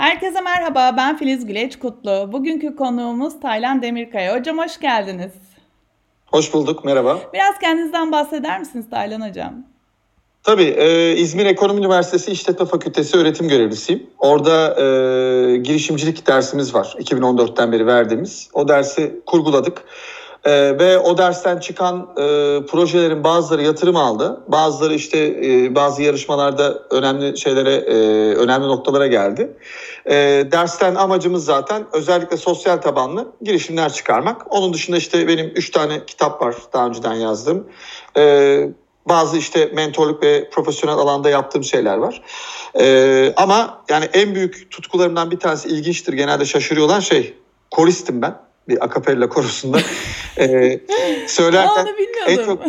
Herkese 0.00 0.40
merhaba, 0.40 0.94
ben 0.96 1.16
Filiz 1.16 1.46
Güleç 1.46 1.78
Kutlu. 1.78 2.28
Bugünkü 2.32 2.76
konuğumuz 2.76 3.40
Taylan 3.40 3.82
Demirkaya. 3.82 4.38
Hocam 4.38 4.58
hoş 4.58 4.80
geldiniz. 4.80 5.32
Hoş 6.26 6.54
bulduk, 6.54 6.84
merhaba. 6.84 7.18
Biraz 7.34 7.58
kendinizden 7.58 8.12
bahseder 8.12 8.60
misiniz 8.60 8.86
Taylan 8.90 9.28
Hocam? 9.28 9.54
Tabii, 10.42 10.62
e, 10.62 11.16
İzmir 11.16 11.46
Ekonomi 11.46 11.80
Üniversitesi 11.80 12.30
İşletme 12.30 12.66
Fakültesi 12.66 13.16
öğretim 13.16 13.48
görevlisiyim. 13.48 14.06
Orada 14.18 14.80
e, 14.80 15.56
girişimcilik 15.56 16.26
dersimiz 16.26 16.74
var, 16.74 16.96
2014'ten 16.98 17.72
beri 17.72 17.86
verdiğimiz. 17.86 18.50
O 18.52 18.68
dersi 18.68 19.20
kurguladık. 19.26 19.84
E, 20.44 20.78
ve 20.78 20.98
o 20.98 21.18
dersten 21.18 21.58
çıkan 21.58 22.08
e, 22.16 22.22
projelerin 22.66 23.24
bazıları 23.24 23.62
yatırım 23.62 23.96
aldı. 23.96 24.40
Bazıları 24.48 24.94
işte 24.94 25.18
e, 25.18 25.74
bazı 25.74 26.02
yarışmalarda 26.02 26.82
önemli 26.90 27.38
şeylere, 27.38 27.74
e, 27.74 27.94
önemli 28.34 28.68
noktalara 28.68 29.06
geldi. 29.06 29.56
E, 30.06 30.14
dersten 30.52 30.94
amacımız 30.94 31.44
zaten 31.44 31.86
özellikle 31.92 32.36
sosyal 32.36 32.76
tabanlı 32.76 33.32
girişimler 33.42 33.92
çıkarmak. 33.92 34.54
Onun 34.54 34.72
dışında 34.72 34.96
işte 34.96 35.28
benim 35.28 35.52
üç 35.54 35.70
tane 35.70 36.06
kitap 36.06 36.42
var 36.42 36.54
daha 36.72 36.86
önceden 36.86 37.14
yazdığım. 37.14 37.66
E, 38.16 38.68
bazı 39.08 39.36
işte 39.36 39.70
mentorluk 39.74 40.22
ve 40.22 40.50
profesyonel 40.50 40.96
alanda 40.98 41.30
yaptığım 41.30 41.64
şeyler 41.64 41.96
var. 41.96 42.22
Ee, 42.80 43.32
ama 43.36 43.84
yani 43.88 44.04
en 44.12 44.34
büyük 44.34 44.70
tutkularımdan 44.70 45.30
bir 45.30 45.38
tanesi 45.38 45.68
ilginçtir. 45.68 46.12
Genelde 46.12 46.44
şaşırıyor 46.44 46.86
olan 46.86 47.00
şey 47.00 47.34
koristim 47.70 48.22
ben 48.22 48.49
bir 48.68 48.84
akapella 48.84 49.28
korusunda. 49.28 49.78
ee, 50.38 50.80
söylerken 51.26 51.86
en 52.28 52.36
çok 52.36 52.62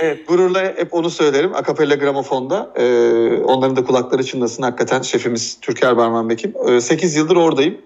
evet, 0.00 0.28
gururla 0.28 0.60
hep 0.60 0.94
onu 0.94 1.10
söylerim. 1.10 1.54
Akapella 1.54 1.94
gramofonda. 1.94 2.70
Ee, 2.76 3.42
onların 3.42 3.76
da 3.76 3.84
kulakları 3.84 4.24
çınlasın. 4.24 4.62
Hakikaten 4.62 5.02
şefimiz 5.02 5.60
Türker 5.60 5.96
Barman 5.96 6.28
Bekim. 6.28 6.54
Ee, 6.68 6.80
8 6.80 7.16
yıldır 7.16 7.36
oradayım. 7.36 7.78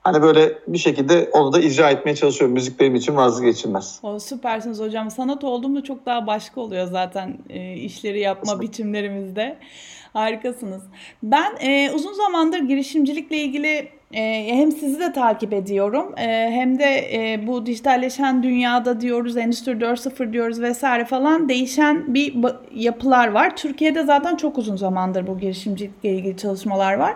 Hani 0.00 0.22
böyle 0.22 0.58
bir 0.66 0.78
şekilde 0.78 1.30
onu 1.32 1.52
da 1.52 1.60
icra 1.60 1.90
etmeye 1.90 2.14
çalışıyorum. 2.14 2.54
Müzik 2.54 2.80
benim 2.80 2.94
için 2.94 3.16
vazgeçilmez. 3.16 4.00
O 4.02 4.18
süpersiniz 4.18 4.80
hocam. 4.80 5.10
Sanat 5.10 5.44
olduğunda 5.44 5.82
çok 5.82 6.06
daha 6.06 6.26
başka 6.26 6.60
oluyor 6.60 6.86
zaten 6.86 7.38
e, 7.50 7.74
işleri 7.74 8.20
yapma 8.20 8.60
biçimlerimizde. 8.60 9.58
Harikasınız. 10.12 10.82
Ben 11.22 11.56
e, 11.60 11.90
uzun 11.94 12.12
zamandır 12.12 12.58
girişimcilikle 12.58 13.36
ilgili 13.36 13.68
e, 13.68 13.99
hem 14.12 14.72
sizi 14.72 15.00
de 15.00 15.12
takip 15.12 15.52
ediyorum 15.52 16.14
e, 16.18 16.50
hem 16.50 16.78
de 16.78 16.84
e, 17.12 17.46
bu 17.46 17.66
dijitalleşen 17.66 18.42
dünyada 18.42 19.00
diyoruz, 19.00 19.36
Endüstri 19.36 19.72
4.0 19.72 20.32
diyoruz 20.32 20.60
vesaire 20.60 21.04
falan 21.04 21.48
değişen 21.48 22.14
bir 22.14 22.34
yapılar 22.74 23.28
var. 23.28 23.56
Türkiye'de 23.56 24.04
zaten 24.04 24.36
çok 24.36 24.58
uzun 24.58 24.76
zamandır 24.76 25.26
bu 25.26 25.38
girişimcilikle 25.38 26.10
ilgili 26.10 26.36
çalışmalar 26.36 26.94
var. 26.94 27.14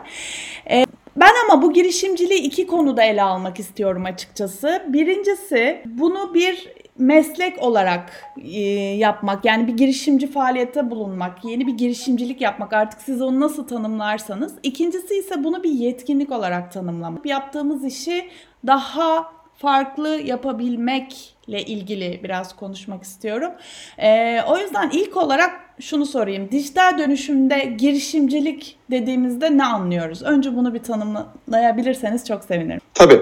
E, 0.70 0.84
ben 1.16 1.32
ama 1.44 1.62
bu 1.62 1.72
girişimciliği 1.72 2.40
iki 2.40 2.66
konuda 2.66 3.04
ele 3.04 3.22
almak 3.22 3.60
istiyorum 3.60 4.04
açıkçası. 4.04 4.82
Birincisi 4.88 5.82
bunu 5.86 6.34
bir 6.34 6.68
meslek 6.98 7.62
olarak 7.62 8.12
e, 8.44 8.60
yapmak 8.96 9.44
yani 9.44 9.66
bir 9.66 9.76
girişimci 9.76 10.26
faaliyette 10.26 10.90
bulunmak, 10.90 11.44
yeni 11.44 11.66
bir 11.66 11.72
girişimcilik 11.72 12.40
yapmak 12.40 12.72
artık 12.72 13.02
siz 13.02 13.22
onu 13.22 13.40
nasıl 13.40 13.68
tanımlarsanız. 13.68 14.54
İkincisi 14.62 15.14
ise 15.14 15.44
bunu 15.44 15.62
bir 15.62 15.70
yetkinlik 15.70 16.32
olarak 16.32 16.72
tanımlamak. 16.72 17.26
Yaptığımız 17.26 17.84
işi 17.84 18.28
daha 18.66 19.32
farklı 19.56 20.08
yapabilmekle 20.08 21.62
ilgili 21.62 22.20
biraz 22.24 22.56
konuşmak 22.56 23.02
istiyorum. 23.02 23.52
E, 23.98 24.40
o 24.48 24.58
yüzden 24.58 24.90
ilk 24.92 25.16
olarak 25.16 25.60
şunu 25.80 26.06
sorayım. 26.06 26.48
Dijital 26.50 26.98
dönüşümde 26.98 27.74
girişimcilik 27.78 28.76
dediğimizde 28.90 29.58
ne 29.58 29.64
anlıyoruz? 29.64 30.22
Önce 30.22 30.56
bunu 30.56 30.74
bir 30.74 30.82
tanımlayabilirseniz 30.82 32.26
çok 32.26 32.44
sevinirim. 32.44 32.80
Tabii. 32.94 33.20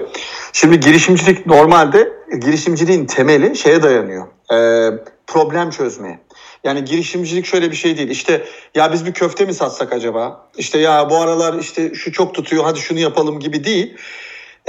Şimdi 0.53 0.79
girişimcilik 0.79 1.45
normalde 1.45 2.13
girişimciliğin 2.41 3.05
temeli 3.05 3.55
şeye 3.55 3.83
dayanıyor. 3.83 4.27
Ee, 4.53 4.89
problem 5.27 5.69
çözmeye. 5.69 6.19
Yani 6.63 6.85
girişimcilik 6.85 7.45
şöyle 7.45 7.71
bir 7.71 7.75
şey 7.75 7.97
değil. 7.97 8.09
İşte 8.09 8.45
ya 8.75 8.93
biz 8.93 9.05
bir 9.05 9.13
köfte 9.13 9.45
mi 9.45 9.53
satsak 9.53 9.93
acaba? 9.93 10.49
İşte 10.57 10.79
ya 10.79 11.09
bu 11.09 11.17
aralar 11.17 11.59
işte 11.59 11.93
şu 11.93 12.11
çok 12.11 12.33
tutuyor 12.35 12.63
hadi 12.63 12.79
şunu 12.79 12.99
yapalım 12.99 13.39
gibi 13.39 13.63
değil. 13.63 13.97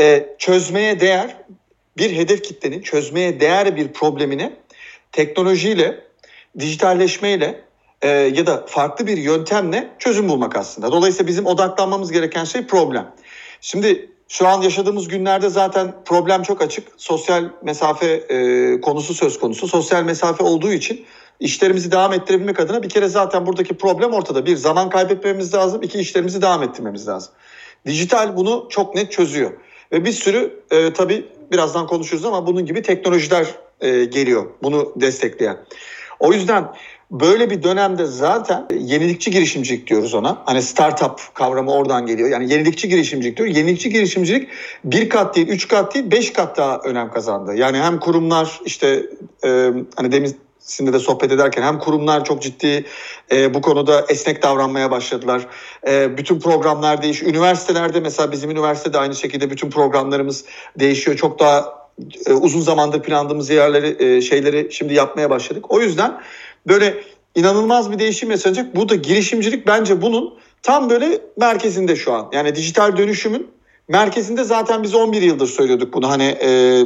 Ee, 0.00 0.26
çözmeye 0.38 1.00
değer 1.00 1.36
bir 1.98 2.16
hedef 2.16 2.42
kitlenin 2.42 2.82
çözmeye 2.82 3.40
değer 3.40 3.76
bir 3.76 3.92
problemini 3.92 4.52
teknolojiyle, 5.12 6.00
dijitalleşmeyle 6.58 7.60
e, 8.02 8.08
ya 8.08 8.46
da 8.46 8.64
farklı 8.66 9.06
bir 9.06 9.16
yöntemle 9.16 9.90
çözüm 9.98 10.28
bulmak 10.28 10.56
aslında. 10.56 10.92
Dolayısıyla 10.92 11.28
bizim 11.28 11.46
odaklanmamız 11.46 12.12
gereken 12.12 12.44
şey 12.44 12.66
problem. 12.66 13.14
Şimdi 13.60 14.13
şu 14.28 14.48
an 14.48 14.62
yaşadığımız 14.62 15.08
günlerde 15.08 15.48
zaten 15.48 15.94
problem 16.04 16.42
çok 16.42 16.62
açık. 16.62 16.88
Sosyal 16.96 17.44
mesafe 17.62 18.06
e, 18.06 18.80
konusu 18.80 19.14
söz 19.14 19.38
konusu. 19.38 19.68
Sosyal 19.68 20.02
mesafe 20.02 20.44
olduğu 20.44 20.72
için 20.72 21.04
işlerimizi 21.40 21.92
devam 21.92 22.12
ettirebilmek 22.12 22.60
adına 22.60 22.82
bir 22.82 22.88
kere 22.88 23.08
zaten 23.08 23.46
buradaki 23.46 23.74
problem 23.74 24.12
ortada. 24.12 24.46
Bir, 24.46 24.56
zaman 24.56 24.90
kaybetmemiz 24.90 25.54
lazım. 25.54 25.82
iki 25.82 25.98
işlerimizi 25.98 26.42
devam 26.42 26.62
ettirmemiz 26.62 27.08
lazım. 27.08 27.32
Dijital 27.86 28.36
bunu 28.36 28.66
çok 28.70 28.94
net 28.94 29.12
çözüyor. 29.12 29.50
Ve 29.92 30.04
bir 30.04 30.12
sürü 30.12 30.60
e, 30.70 30.92
tabii 30.92 31.26
birazdan 31.52 31.86
konuşuruz 31.86 32.24
ama 32.24 32.46
bunun 32.46 32.66
gibi 32.66 32.82
teknolojiler 32.82 33.46
e, 33.80 34.04
geliyor 34.04 34.46
bunu 34.62 34.92
destekleyen. 34.96 35.56
O 36.20 36.32
yüzden 36.32 36.68
böyle 37.20 37.50
bir 37.50 37.62
dönemde 37.62 38.06
zaten 38.06 38.66
yenilikçi 38.78 39.30
girişimcilik 39.30 39.86
diyoruz 39.86 40.14
ona. 40.14 40.42
Hani 40.44 40.62
startup 40.62 41.20
kavramı 41.34 41.72
oradan 41.72 42.06
geliyor. 42.06 42.28
Yani 42.28 42.52
yenilikçi 42.52 42.88
girişimcilik 42.88 43.36
diyor. 43.36 43.48
Yenilikçi 43.48 43.90
girişimcilik 43.90 44.48
bir 44.84 45.08
kat 45.08 45.36
değil, 45.36 45.48
üç 45.48 45.68
kat 45.68 45.94
değil, 45.94 46.10
beş 46.10 46.32
kat 46.32 46.56
daha 46.56 46.78
önem 46.78 47.10
kazandı. 47.10 47.54
Yani 47.54 47.78
hem 47.78 48.00
kurumlar 48.00 48.60
işte 48.64 49.06
e, 49.44 49.70
hani 49.96 50.12
demin 50.12 50.36
sizinle 50.58 50.92
de 50.92 50.98
sohbet 50.98 51.32
ederken 51.32 51.62
hem 51.62 51.78
kurumlar 51.78 52.24
çok 52.24 52.42
ciddi 52.42 52.84
e, 53.32 53.54
bu 53.54 53.60
konuda 53.60 54.04
esnek 54.08 54.42
davranmaya 54.42 54.90
başladılar. 54.90 55.46
E, 55.86 56.18
bütün 56.18 56.40
programlar 56.40 57.02
değişiyor. 57.02 57.30
Üniversitelerde 57.30 58.00
mesela 58.00 58.32
bizim 58.32 58.50
üniversitede 58.50 58.98
aynı 58.98 59.14
şekilde 59.14 59.50
bütün 59.50 59.70
programlarımız 59.70 60.44
değişiyor. 60.78 61.16
Çok 61.16 61.38
daha 61.38 61.84
e, 62.26 62.32
uzun 62.32 62.60
zamandır 62.60 63.02
planladığımız 63.02 63.50
yerleri 63.50 64.04
e, 64.04 64.20
şeyleri 64.20 64.68
şimdi 64.72 64.94
yapmaya 64.94 65.30
başladık. 65.30 65.70
O 65.70 65.80
yüzden 65.80 66.20
böyle 66.66 67.04
inanılmaz 67.34 67.92
bir 67.92 67.98
değişim 67.98 68.30
yaşanacak. 68.30 68.76
Bu 68.76 68.88
da 68.88 68.94
girişimcilik 68.94 69.66
bence 69.66 70.02
bunun 70.02 70.34
tam 70.62 70.90
böyle 70.90 71.20
merkezinde 71.36 71.96
şu 71.96 72.12
an. 72.12 72.28
Yani 72.32 72.54
dijital 72.54 72.96
dönüşümün 72.96 73.54
merkezinde 73.88 74.44
zaten 74.44 74.82
biz 74.82 74.94
11 74.94 75.22
yıldır 75.22 75.46
söylüyorduk 75.46 75.94
bunu. 75.94 76.10
Hani 76.10 76.24
e, 76.24 76.82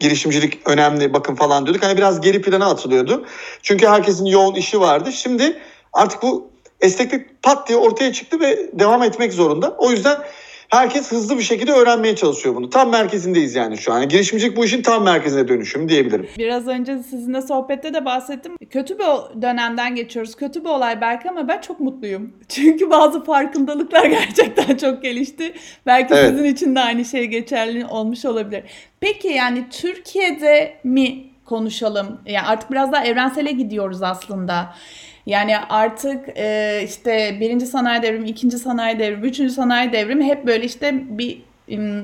girişimcilik 0.00 0.68
önemli 0.68 1.12
bakın 1.12 1.34
falan 1.34 1.66
diyorduk. 1.66 1.84
Hani 1.84 1.96
biraz 1.96 2.20
geri 2.20 2.42
plana 2.42 2.66
atılıyordu. 2.66 3.24
Çünkü 3.62 3.86
herkesin 3.86 4.24
yoğun 4.24 4.54
işi 4.54 4.80
vardı. 4.80 5.12
Şimdi 5.12 5.58
artık 5.92 6.22
bu 6.22 6.50
esneklik 6.80 7.42
pat 7.42 7.68
diye 7.68 7.78
ortaya 7.78 8.12
çıktı 8.12 8.40
ve 8.40 8.70
devam 8.72 9.02
etmek 9.02 9.32
zorunda. 9.32 9.74
O 9.78 9.90
yüzden 9.90 10.18
herkes 10.68 11.12
hızlı 11.12 11.38
bir 11.38 11.42
şekilde 11.42 11.72
öğrenmeye 11.72 12.16
çalışıyor 12.16 12.54
bunu. 12.54 12.70
Tam 12.70 12.90
merkezindeyiz 12.90 13.54
yani 13.54 13.78
şu 13.78 13.92
an. 13.92 14.08
girişimcilik 14.08 14.56
bu 14.56 14.64
işin 14.64 14.82
tam 14.82 15.04
merkezine 15.04 15.48
dönüşüm 15.48 15.88
diyebilirim. 15.88 16.28
Biraz 16.38 16.66
önce 16.66 16.98
sizinle 16.98 17.42
sohbette 17.42 17.94
de 17.94 18.04
bahsettim. 18.04 18.56
Kötü 18.70 18.98
bir 18.98 19.42
dönemden 19.42 19.94
geçiyoruz. 19.94 20.36
Kötü 20.36 20.64
bir 20.64 20.68
olay 20.68 21.00
belki 21.00 21.30
ama 21.30 21.48
ben 21.48 21.60
çok 21.60 21.80
mutluyum. 21.80 22.32
Çünkü 22.48 22.90
bazı 22.90 23.24
farkındalıklar 23.24 24.04
gerçekten 24.06 24.76
çok 24.76 25.02
gelişti. 25.02 25.54
Belki 25.86 26.14
evet. 26.14 26.30
sizin 26.30 26.44
için 26.44 26.74
de 26.74 26.80
aynı 26.80 27.04
şey 27.04 27.24
geçerli 27.24 27.86
olmuş 27.86 28.24
olabilir. 28.24 28.62
Peki 29.00 29.28
yani 29.28 29.64
Türkiye'de 29.70 30.74
mi 30.84 31.24
konuşalım? 31.44 32.20
Yani 32.26 32.46
artık 32.46 32.70
biraz 32.70 32.92
daha 32.92 33.04
evrensele 33.04 33.52
gidiyoruz 33.52 34.02
aslında. 34.02 34.74
Yani 35.28 35.58
artık 35.58 36.28
e, 36.36 36.80
işte 36.84 37.36
birinci 37.40 37.66
sanayi 37.66 38.02
devrimi, 38.02 38.28
ikinci 38.28 38.58
sanayi 38.58 38.98
devrimi, 38.98 39.26
üçüncü 39.26 39.52
sanayi 39.52 39.92
devrimi 39.92 40.24
hep 40.24 40.46
böyle 40.46 40.64
işte 40.64 40.94
bir 41.18 41.42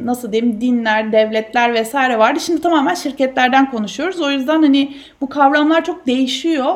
nasıl 0.05 0.33
diyeyim 0.33 0.61
dinler, 0.61 1.13
devletler 1.13 1.75
vesaire 1.75 2.19
vardı. 2.19 2.41
Şimdi 2.41 2.61
tamamen 2.61 2.95
şirketlerden 2.95 3.71
konuşuyoruz. 3.71 4.21
O 4.21 4.31
yüzden 4.31 4.63
hani 4.63 4.97
bu 5.21 5.29
kavramlar 5.29 5.85
çok 5.85 6.07
değişiyor. 6.07 6.75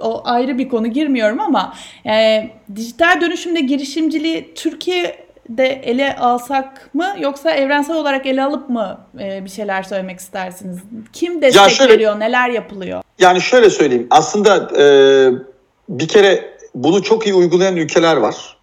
O 0.00 0.22
ayrı 0.24 0.58
bir 0.58 0.68
konu 0.68 0.86
girmiyorum 0.86 1.40
ama 1.40 1.74
e, 2.06 2.48
dijital 2.76 3.20
dönüşümde 3.20 3.60
girişimciliği 3.60 4.54
Türkiye'de 4.54 5.66
ele 5.66 6.16
alsak 6.16 6.94
mı 6.94 7.06
yoksa 7.18 7.50
evrensel 7.50 7.96
olarak 7.96 8.26
ele 8.26 8.42
alıp 8.42 8.68
mı 8.68 9.00
e, 9.20 9.44
bir 9.44 9.50
şeyler 9.50 9.82
söylemek 9.82 10.18
istersiniz? 10.18 10.78
Kim 11.12 11.42
destek 11.42 11.70
şöyle, 11.70 11.92
veriyor, 11.92 12.20
neler 12.20 12.48
yapılıyor? 12.48 13.02
Yani 13.18 13.40
şöyle 13.40 13.70
söyleyeyim. 13.70 14.06
Aslında 14.10 14.70
e, 14.78 14.84
bir 15.90 16.08
kere 16.08 16.58
bunu 16.74 17.02
çok 17.02 17.26
iyi 17.26 17.34
uygulayan 17.34 17.76
ülkeler 17.76 18.16
var. 18.16 18.56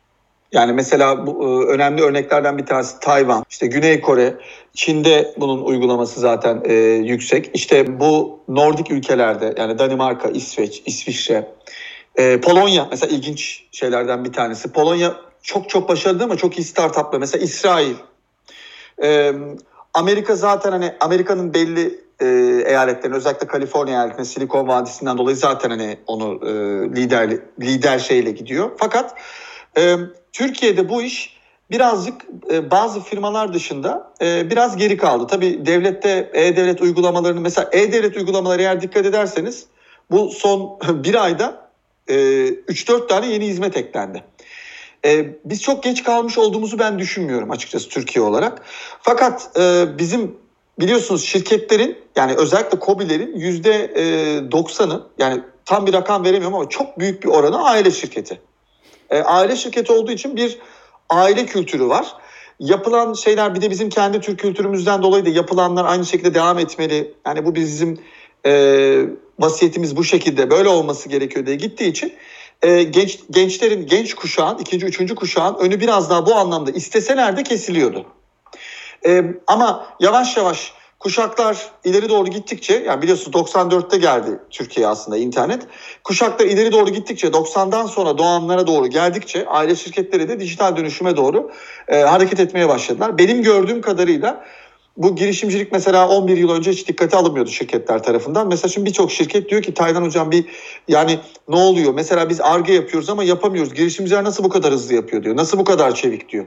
Yani 0.51 0.74
mesela 0.74 1.27
bu 1.27 1.44
e, 1.44 1.74
önemli 1.74 2.01
örneklerden 2.01 2.57
bir 2.57 2.65
tanesi 2.65 3.00
Tayvan, 3.00 3.45
işte 3.50 3.68
Güney 3.68 4.01
Kore, 4.01 4.35
Çin'de 4.74 5.33
bunun 5.38 5.62
uygulaması 5.62 6.19
zaten 6.19 6.62
e, 6.65 6.74
yüksek. 6.83 7.50
İşte 7.53 8.00
bu 8.00 8.39
Nordik 8.47 8.91
ülkelerde 8.91 9.53
yani 9.57 9.79
Danimarka, 9.79 10.29
İsveç, 10.29 10.83
İsviçre, 10.85 11.51
e, 12.15 12.41
Polonya 12.41 12.88
mesela 12.91 13.15
ilginç 13.15 13.63
şeylerden 13.71 14.25
bir 14.25 14.33
tanesi. 14.33 14.71
Polonya 14.71 15.15
çok 15.41 15.69
çok 15.69 15.89
başarılı 15.89 16.23
ama 16.23 16.38
çok 16.38 16.59
iyi 16.59 16.63
startuplar. 16.63 17.19
Mesela 17.19 17.44
İsrail. 17.44 17.95
Ee, 19.03 19.33
Amerika 19.93 20.35
zaten 20.35 20.71
hani 20.71 20.93
Amerika'nın 20.99 21.53
belli 21.53 21.99
e, 22.19 22.27
eyaletlerin 22.65 23.13
özellikle 23.13 23.47
Kaliforniya 23.47 23.97
eyaletinin 23.97 24.23
Silikon 24.23 24.67
Vadisi'nden 24.67 25.17
dolayı 25.17 25.37
zaten 25.37 25.69
hani 25.69 25.97
onu 26.07 26.39
e, 26.47 26.51
lider 26.95 27.29
lider 27.61 27.99
şeyle 27.99 28.31
gidiyor. 28.31 28.71
Fakat 28.77 29.15
e, 29.77 29.95
Türkiye'de 30.33 30.89
bu 30.89 31.01
iş 31.01 31.37
birazcık 31.71 32.21
e, 32.51 32.71
bazı 32.71 33.01
firmalar 33.01 33.53
dışında 33.53 34.13
e, 34.21 34.49
biraz 34.51 34.77
geri 34.77 34.97
kaldı. 34.97 35.27
Tabii 35.27 35.65
devlette 35.65 36.31
e-devlet 36.33 36.81
uygulamalarını 36.81 37.41
mesela 37.41 37.69
e-devlet 37.71 38.17
uygulamaları 38.17 38.61
eğer 38.61 38.81
dikkat 38.81 39.05
ederseniz 39.05 39.65
bu 40.11 40.29
son 40.29 40.79
bir 41.03 41.23
ayda 41.23 41.69
e, 42.07 42.13
3-4 42.13 43.07
tane 43.07 43.27
yeni 43.27 43.47
hizmet 43.47 43.77
eklendi. 43.77 44.23
E, 45.05 45.35
biz 45.45 45.61
çok 45.61 45.83
geç 45.83 46.03
kalmış 46.03 46.38
olduğumuzu 46.38 46.79
ben 46.79 46.99
düşünmüyorum 46.99 47.51
açıkçası 47.51 47.89
Türkiye 47.89 48.25
olarak. 48.25 48.61
Fakat 49.01 49.49
e, 49.59 49.85
bizim 49.97 50.38
biliyorsunuz 50.79 51.23
şirketlerin 51.25 51.97
yani 52.15 52.33
özellikle 52.33 52.79
COBİ'lerin 52.79 53.35
yüzde 53.35 53.85
90'ı 54.51 55.03
yani 55.17 55.41
tam 55.65 55.88
bir 55.88 55.94
rakam 55.94 56.25
veremiyorum 56.25 56.55
ama 56.55 56.69
çok 56.69 56.99
büyük 56.99 57.23
bir 57.23 57.29
oranı 57.29 57.63
aile 57.63 57.91
şirketi. 57.91 58.41
E, 59.09 59.21
aile 59.21 59.55
şirketi 59.55 59.91
olduğu 59.91 60.11
için 60.11 60.35
bir 60.35 60.57
aile 61.09 61.45
kültürü 61.45 61.88
var. 61.88 62.13
Yapılan 62.59 63.13
şeyler 63.13 63.55
bir 63.55 63.61
de 63.61 63.69
bizim 63.69 63.89
kendi 63.89 64.21
Türk 64.21 64.39
kültürümüzden 64.39 65.03
dolayı 65.03 65.25
da 65.25 65.29
yapılanlar 65.29 65.85
aynı 65.85 66.05
şekilde 66.05 66.33
devam 66.33 66.59
etmeli. 66.59 67.13
Yani 67.25 67.45
bu 67.45 67.55
bizim 67.55 67.99
e, 68.45 69.03
vasiyetimiz 69.39 69.95
bu 69.95 70.03
şekilde 70.03 70.49
böyle 70.49 70.69
olması 70.69 71.09
gerekiyor 71.09 71.45
diye 71.45 71.55
gittiği 71.55 71.89
için 71.89 72.13
e, 72.62 72.83
genç 72.83 73.19
gençlerin 73.30 73.88
genç 73.88 74.13
kuşağın 74.13 74.57
ikinci 74.57 74.86
üçüncü 74.86 75.15
kuşağın 75.15 75.56
önü 75.56 75.80
biraz 75.80 76.09
daha 76.09 76.25
bu 76.25 76.36
anlamda 76.36 76.71
isteseler 76.71 77.38
de 77.38 77.44
kesiliyordu. 77.44 78.06
E, 79.06 79.24
ama 79.48 79.88
yavaş 80.00 80.38
yavaş 80.38 80.74
kuşaklar 81.00 81.71
ileri 81.83 82.09
doğru 82.09 82.27
gittikçe 82.27 82.74
yani 82.74 83.01
biliyorsunuz 83.01 83.36
94'te 83.36 83.98
geldi 83.98 84.39
Türkiye 84.50 84.88
aslında 84.88 85.18
internet. 85.18 85.68
Kuşaklar 86.04 86.45
ileri 86.45 86.71
doğru 86.71 86.89
gittikçe 86.89 87.27
90'dan 87.27 87.86
sonra 87.86 88.18
doğanlara 88.18 88.68
doğru 88.68 88.88
geldikçe 88.88 89.48
aile 89.48 89.75
şirketleri 89.75 90.30
de 90.30 90.39
dijital 90.39 90.77
dönüşüme 90.77 91.18
doğru 91.18 91.51
e, 91.88 92.00
hareket 92.00 92.39
etmeye 92.39 92.69
başladılar. 92.69 93.18
Benim 93.18 93.44
gördüğüm 93.44 93.81
kadarıyla 93.81 94.45
bu 94.97 95.15
girişimcilik 95.15 95.71
mesela 95.71 96.09
11 96.09 96.38
yıl 96.38 96.49
önce 96.49 96.71
hiç 96.71 96.88
dikkate 96.88 97.17
alınmıyordu 97.17 97.49
şirketler 97.49 98.03
tarafından. 98.03 98.47
Mesela 98.47 98.69
şimdi 98.69 98.89
birçok 98.89 99.11
şirket 99.11 99.49
diyor 99.49 99.61
ki 99.61 99.73
Taylan 99.73 100.03
hocam 100.03 100.31
bir 100.31 100.45
yani 100.88 101.19
ne 101.47 101.55
oluyor? 101.55 101.94
Mesela 101.94 102.29
biz 102.29 102.41
ARGE 102.41 102.73
yapıyoruz 102.73 103.09
ama 103.09 103.23
yapamıyoruz. 103.23 103.73
Girişimciler 103.73 104.23
nasıl 104.23 104.44
bu 104.44 104.49
kadar 104.49 104.73
hızlı 104.73 104.95
yapıyor 104.95 105.23
diyor. 105.23 105.35
Nasıl 105.35 105.59
bu 105.59 105.63
kadar 105.63 105.95
çevik 105.95 106.29
diyor. 106.29 106.45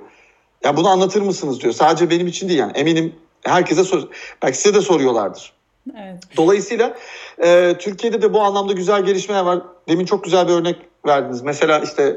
Ya 0.65 0.77
bunu 0.77 0.89
anlatır 0.89 1.23
mısınız 1.23 1.61
diyor. 1.61 1.73
Sadece 1.73 2.11
benim 2.11 2.27
için 2.27 2.49
değil 2.49 2.59
yani. 2.59 2.73
Eminim 2.73 3.15
herkese 3.43 3.85
sor 3.85 4.03
belki 4.43 4.59
size 4.59 4.75
de 4.75 4.81
soruyorlardır. 4.81 5.53
Evet. 5.97 6.23
Dolayısıyla 6.37 6.97
e, 7.45 7.75
Türkiye'de 7.79 8.23
de 8.23 8.33
bu 8.33 8.41
anlamda 8.41 8.73
güzel 8.73 9.05
gelişmeler 9.05 9.43
var. 9.43 9.63
Demin 9.89 10.05
çok 10.05 10.25
güzel 10.25 10.49
bir 10.49 10.53
örnek 10.53 10.77
verdiniz. 11.07 11.43
Mesela 11.43 11.79
işte 11.79 12.17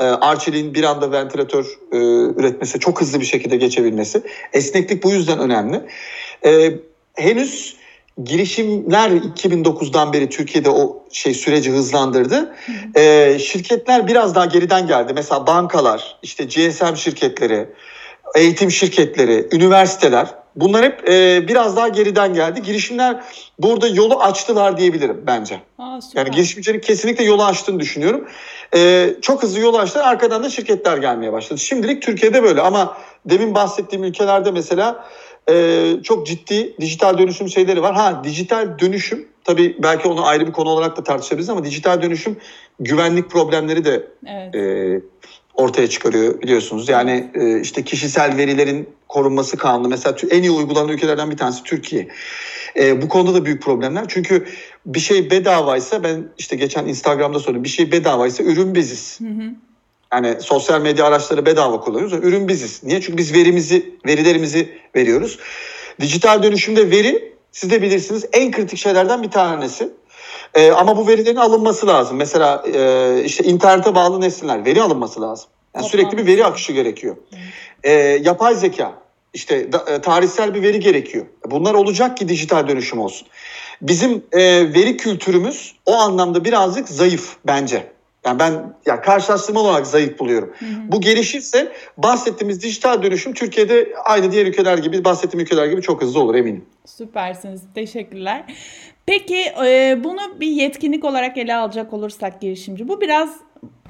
e, 0.00 0.74
bir 0.74 0.84
anda 0.84 1.12
ventilatör 1.12 1.64
e, 1.92 1.96
üretmesi, 2.40 2.80
çok 2.80 3.00
hızlı 3.00 3.20
bir 3.20 3.26
şekilde 3.26 3.56
geçebilmesi. 3.56 4.22
Esneklik 4.52 5.04
bu 5.04 5.10
yüzden 5.10 5.38
önemli. 5.38 5.80
E, 6.46 6.72
henüz 7.14 7.76
girişimler 8.24 9.10
2009'dan 9.10 10.12
beri 10.12 10.28
Türkiye'de 10.28 10.70
o 10.70 11.04
şey 11.12 11.34
süreci 11.34 11.70
hızlandırdı. 11.70 12.54
E, 12.96 13.38
şirketler 13.38 14.06
biraz 14.06 14.34
daha 14.34 14.44
geriden 14.44 14.86
geldi. 14.86 15.12
Mesela 15.14 15.46
bankalar, 15.46 16.18
işte 16.22 16.44
GSM 16.44 16.94
şirketleri, 16.94 17.68
eğitim 18.36 18.70
şirketleri, 18.70 19.48
üniversiteler 19.52 20.43
bunlar 20.56 20.84
hep 20.84 21.08
e, 21.08 21.48
biraz 21.48 21.76
daha 21.76 21.88
geriden 21.88 22.34
geldi. 22.34 22.62
Girişimler 22.62 23.24
burada 23.58 23.88
yolu 23.88 24.20
açtılar 24.20 24.78
diyebilirim 24.78 25.22
bence. 25.26 25.60
Aa, 25.78 25.98
yani 26.14 26.30
girişimcilerin 26.30 26.80
kesinlikle 26.80 27.24
yolu 27.24 27.44
açtığını 27.44 27.80
düşünüyorum. 27.80 28.28
E, 28.74 29.10
çok 29.22 29.42
hızlı 29.42 29.60
yol 29.60 29.74
açtılar. 29.74 30.04
Arkadan 30.04 30.42
da 30.42 30.50
şirketler 30.50 30.98
gelmeye 30.98 31.32
başladı. 31.32 31.60
Şimdilik 31.60 32.02
Türkiye'de 32.02 32.42
böyle 32.42 32.60
ama 32.60 32.96
demin 33.26 33.54
bahsettiğim 33.54 34.04
ülkelerde 34.04 34.50
mesela 34.50 35.04
e, 35.50 35.82
çok 36.02 36.26
ciddi 36.26 36.76
dijital 36.80 37.18
dönüşüm 37.18 37.48
şeyleri 37.48 37.82
var. 37.82 37.94
Ha 37.94 38.20
dijital 38.24 38.78
dönüşüm 38.78 39.28
tabii 39.44 39.76
belki 39.82 40.08
onu 40.08 40.26
ayrı 40.26 40.46
bir 40.46 40.52
konu 40.52 40.68
olarak 40.68 40.96
da 40.96 41.04
tartışabiliriz 41.04 41.50
ama 41.50 41.64
dijital 41.64 42.02
dönüşüm 42.02 42.36
güvenlik 42.80 43.30
problemleri 43.30 43.84
de 43.84 44.06
evet. 44.26 44.54
e, 44.54 45.00
ortaya 45.54 45.88
çıkarıyor 45.88 46.42
biliyorsunuz. 46.42 46.88
Yani 46.88 47.30
e, 47.34 47.60
işte 47.60 47.84
kişisel 47.84 48.36
verilerin 48.36 48.88
korunması 49.08 49.56
kanunu 49.56 49.88
mesela 49.88 50.16
en 50.30 50.42
iyi 50.42 50.50
uygulanan 50.50 50.88
ülkelerden 50.88 51.30
bir 51.30 51.36
tanesi 51.36 51.62
Türkiye. 51.62 52.08
E, 52.76 53.02
bu 53.02 53.08
konuda 53.08 53.34
da 53.34 53.44
büyük 53.44 53.62
problemler. 53.62 54.04
Çünkü 54.08 54.46
bir 54.86 55.00
şey 55.00 55.30
bedavaysa 55.30 56.02
ben 56.02 56.28
işte 56.38 56.56
geçen 56.56 56.86
Instagram'da 56.86 57.38
söyledim. 57.38 57.64
Bir 57.64 57.68
şey 57.68 57.92
bedavaysa 57.92 58.44
ürün 58.44 58.74
biziz. 58.74 59.20
Hı 59.20 59.28
hı. 59.28 59.50
Yani 60.12 60.36
sosyal 60.40 60.80
medya 60.80 61.06
araçları 61.06 61.46
bedava 61.46 61.80
kullanıyoruz. 61.80 62.12
Ürün 62.12 62.48
biziz. 62.48 62.82
Niye? 62.84 63.00
Çünkü 63.00 63.18
biz 63.18 63.34
verimizi, 63.34 63.94
verilerimizi 64.06 64.68
veriyoruz. 64.96 65.38
Dijital 66.00 66.42
dönüşümde 66.42 66.90
veri 66.90 67.34
siz 67.52 67.70
de 67.70 67.82
bilirsiniz 67.82 68.24
en 68.32 68.52
kritik 68.52 68.78
şeylerden 68.78 69.22
bir 69.22 69.30
tanesi. 69.30 69.88
E, 70.54 70.70
ama 70.70 70.96
bu 70.96 71.08
verilerin 71.08 71.36
alınması 71.36 71.86
lazım. 71.86 72.16
Mesela 72.16 72.64
e, 72.74 73.22
işte 73.24 73.44
internete 73.44 73.94
bağlı 73.94 74.20
nesneler 74.20 74.64
veri 74.64 74.82
alınması 74.82 75.20
lazım. 75.20 75.46
Yani 75.76 75.86
sürekli 75.86 76.18
bir 76.18 76.26
veri 76.26 76.44
akışı 76.44 76.72
gerekiyor. 76.72 77.16
E, 77.82 77.92
yapay 78.22 78.54
zeka 78.54 78.92
işte 79.34 79.72
da, 79.72 79.84
e, 79.88 80.00
tarihsel 80.00 80.54
bir 80.54 80.62
veri 80.62 80.80
gerekiyor. 80.80 81.26
Bunlar 81.50 81.74
olacak 81.74 82.16
ki 82.16 82.28
dijital 82.28 82.68
dönüşüm 82.68 82.98
olsun. 82.98 83.28
Bizim 83.82 84.22
e, 84.32 84.40
veri 84.74 84.96
kültürümüz 84.96 85.74
o 85.86 85.94
anlamda 85.94 86.44
birazcık 86.44 86.88
zayıf 86.88 87.36
bence. 87.46 87.94
Yani 88.24 88.38
ben 88.38 88.74
ya 88.86 89.00
karşılaştırma 89.00 89.60
olarak 89.60 89.86
zayıf 89.86 90.18
buluyorum. 90.18 90.52
Hı 90.58 90.64
hı. 90.64 90.92
Bu 90.92 91.00
gelişirse 91.00 91.72
bahsettiğimiz 91.96 92.62
dijital 92.62 93.02
dönüşüm 93.02 93.34
Türkiye'de 93.34 93.92
aynı 94.04 94.32
diğer 94.32 94.46
ülkeler 94.46 94.78
gibi, 94.78 95.04
bahsettiğim 95.04 95.44
ülkeler 95.44 95.66
gibi 95.66 95.82
çok 95.82 96.02
hızlı 96.02 96.20
olur 96.20 96.34
eminim. 96.34 96.64
Süpersiniz. 96.86 97.62
Teşekkürler. 97.74 98.44
Peki 99.06 99.44
e, 99.66 99.98
bunu 100.04 100.40
bir 100.40 100.46
yetkinlik 100.46 101.04
olarak 101.04 101.38
ele 101.38 101.54
alacak 101.54 101.92
olursak 101.92 102.40
girişimci. 102.40 102.88
Bu 102.88 103.00
biraz 103.00 103.40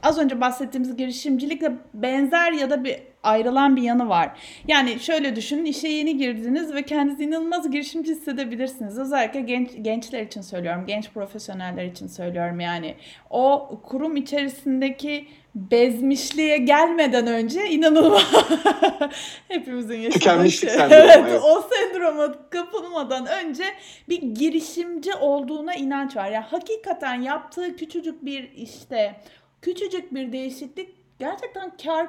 az 0.03 0.19
önce 0.19 0.41
bahsettiğimiz 0.41 0.97
girişimcilikle 0.97 1.73
benzer 1.95 2.53
ya 2.53 2.71
da 2.71 2.85
bir 2.85 2.97
ayrılan 3.23 3.77
bir 3.77 3.83
yanı 3.83 4.09
var. 4.09 4.31
Yani 4.69 5.01
şöyle 5.01 5.37
düşünün 5.37 5.65
işe 5.65 5.89
yeni 5.89 6.17
girdiniz 6.17 6.75
ve 6.75 6.83
kendinizi 6.83 7.25
inanılmaz 7.25 7.71
girişimci 7.71 8.13
hissedebilirsiniz. 8.13 8.99
Özellikle 8.99 9.41
genç 9.41 9.71
gençler 9.83 10.23
için 10.23 10.41
söylüyorum, 10.41 10.85
genç 10.87 11.11
profesyoneller 11.11 11.85
için 11.85 12.07
söylüyorum 12.07 12.61
yani. 12.61 12.95
O 13.31 13.71
kurum 13.83 14.17
içerisindeki 14.17 15.27
bezmişliğe 15.55 16.59
gelmeden 16.59 17.27
önce 17.27 17.71
inanılmaz 17.71 18.23
hepimizin 19.49 19.99
yaşadığı 19.99 20.19
Tükenmişlik 20.19 20.71
şey. 20.71 20.79
sendromu. 20.79 21.03
Evet, 21.03 21.43
o 21.45 21.69
sendroma 21.75 22.35
kapılmadan 22.51 23.27
önce 23.27 23.65
bir 24.09 24.23
girişimci 24.23 25.15
olduğuna 25.15 25.75
inanç 25.75 26.17
var. 26.17 26.31
Yani 26.31 26.45
hakikaten 26.45 27.23
yaptığı 27.23 27.77
küçücük 27.77 28.25
bir 28.25 28.53
işte 28.53 29.21
küçücük 29.63 30.15
bir 30.15 30.33
değişiklik 30.33 30.89
gerçekten 31.19 31.73
kar 31.85 32.09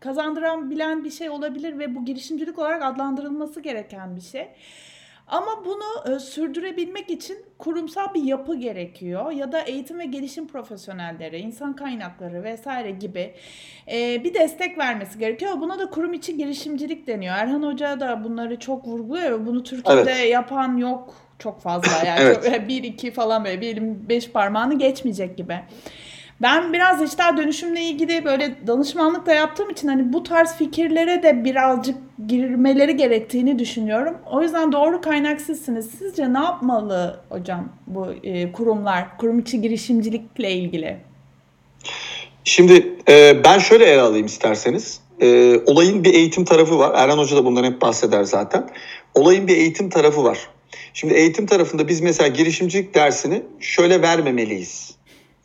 kazandıran 0.00 0.70
bilen 0.70 1.04
bir 1.04 1.10
şey 1.10 1.30
olabilir 1.30 1.78
ve 1.78 1.94
bu 1.94 2.04
girişimcilik 2.04 2.58
olarak 2.58 2.82
adlandırılması 2.82 3.60
gereken 3.60 4.16
bir 4.16 4.20
şey. 4.20 4.48
Ama 5.34 5.64
bunu 5.64 6.14
e, 6.14 6.18
sürdürebilmek 6.18 7.10
için 7.10 7.38
kurumsal 7.58 8.14
bir 8.14 8.22
yapı 8.22 8.56
gerekiyor 8.56 9.30
ya 9.30 9.52
da 9.52 9.60
eğitim 9.60 9.98
ve 9.98 10.04
gelişim 10.04 10.48
profesyonelleri, 10.48 11.38
insan 11.38 11.76
kaynakları 11.76 12.44
vesaire 12.44 12.90
gibi 12.90 13.34
e, 13.92 14.24
bir 14.24 14.34
destek 14.34 14.78
vermesi 14.78 15.18
gerekiyor. 15.18 15.52
Buna 15.60 15.78
da 15.78 15.90
kurum 15.90 16.12
içi 16.12 16.36
girişimcilik 16.36 17.06
deniyor. 17.06 17.34
Erhan 17.34 17.62
Hoca 17.62 18.00
da 18.00 18.24
bunları 18.24 18.58
çok 18.58 18.86
vurguluyor 18.86 19.40
ve 19.40 19.46
bunu 19.46 19.62
Türkiye'de 19.62 20.12
evet. 20.12 20.30
yapan 20.30 20.76
yok 20.76 21.14
çok 21.38 21.60
fazla 21.60 22.06
yani 22.06 22.20
evet. 22.20 22.68
bir 22.68 22.82
iki 22.82 23.10
falan 23.10 23.44
böyle 23.44 23.60
bir 23.60 23.82
beş 24.08 24.30
parmağını 24.30 24.78
geçmeyecek 24.78 25.36
gibi. 25.36 25.60
Ben 26.42 26.72
biraz 26.72 27.00
dijital 27.00 27.36
dönüşümle 27.36 27.80
ilgili 27.80 28.24
böyle 28.24 28.54
danışmanlık 28.66 29.26
da 29.26 29.34
yaptığım 29.34 29.70
için 29.70 29.88
hani 29.88 30.12
bu 30.12 30.22
tarz 30.22 30.56
fikirlere 30.56 31.22
de 31.22 31.44
birazcık 31.44 31.96
girmeleri 32.28 32.96
gerektiğini 32.96 33.58
düşünüyorum. 33.58 34.18
O 34.30 34.42
yüzden 34.42 34.72
doğru 34.72 35.00
kaynak 35.00 35.40
sizsiniz. 35.40 35.90
Sizce 35.98 36.32
ne 36.32 36.38
yapmalı 36.38 37.20
hocam 37.28 37.68
bu 37.86 38.12
e, 38.22 38.52
kurumlar, 38.52 39.18
kurum 39.18 39.38
içi 39.38 39.60
girişimcilikle 39.60 40.52
ilgili? 40.52 40.96
Şimdi 42.44 42.96
e, 43.08 43.44
ben 43.44 43.58
şöyle 43.58 43.84
ele 43.84 44.00
alayım 44.00 44.26
isterseniz. 44.26 45.00
E, 45.20 45.58
olayın 45.66 46.04
bir 46.04 46.14
eğitim 46.14 46.44
tarafı 46.44 46.78
var. 46.78 46.92
Erhan 46.94 47.18
Hoca 47.18 47.36
da 47.36 47.44
bundan 47.44 47.64
hep 47.64 47.80
bahseder 47.80 48.24
zaten. 48.24 48.70
Olayın 49.14 49.48
bir 49.48 49.56
eğitim 49.56 49.90
tarafı 49.90 50.24
var. 50.24 50.38
Şimdi 50.94 51.14
eğitim 51.14 51.46
tarafında 51.46 51.88
biz 51.88 52.00
mesela 52.00 52.28
girişimcilik 52.28 52.94
dersini 52.94 53.42
şöyle 53.60 54.02
vermemeliyiz 54.02 54.94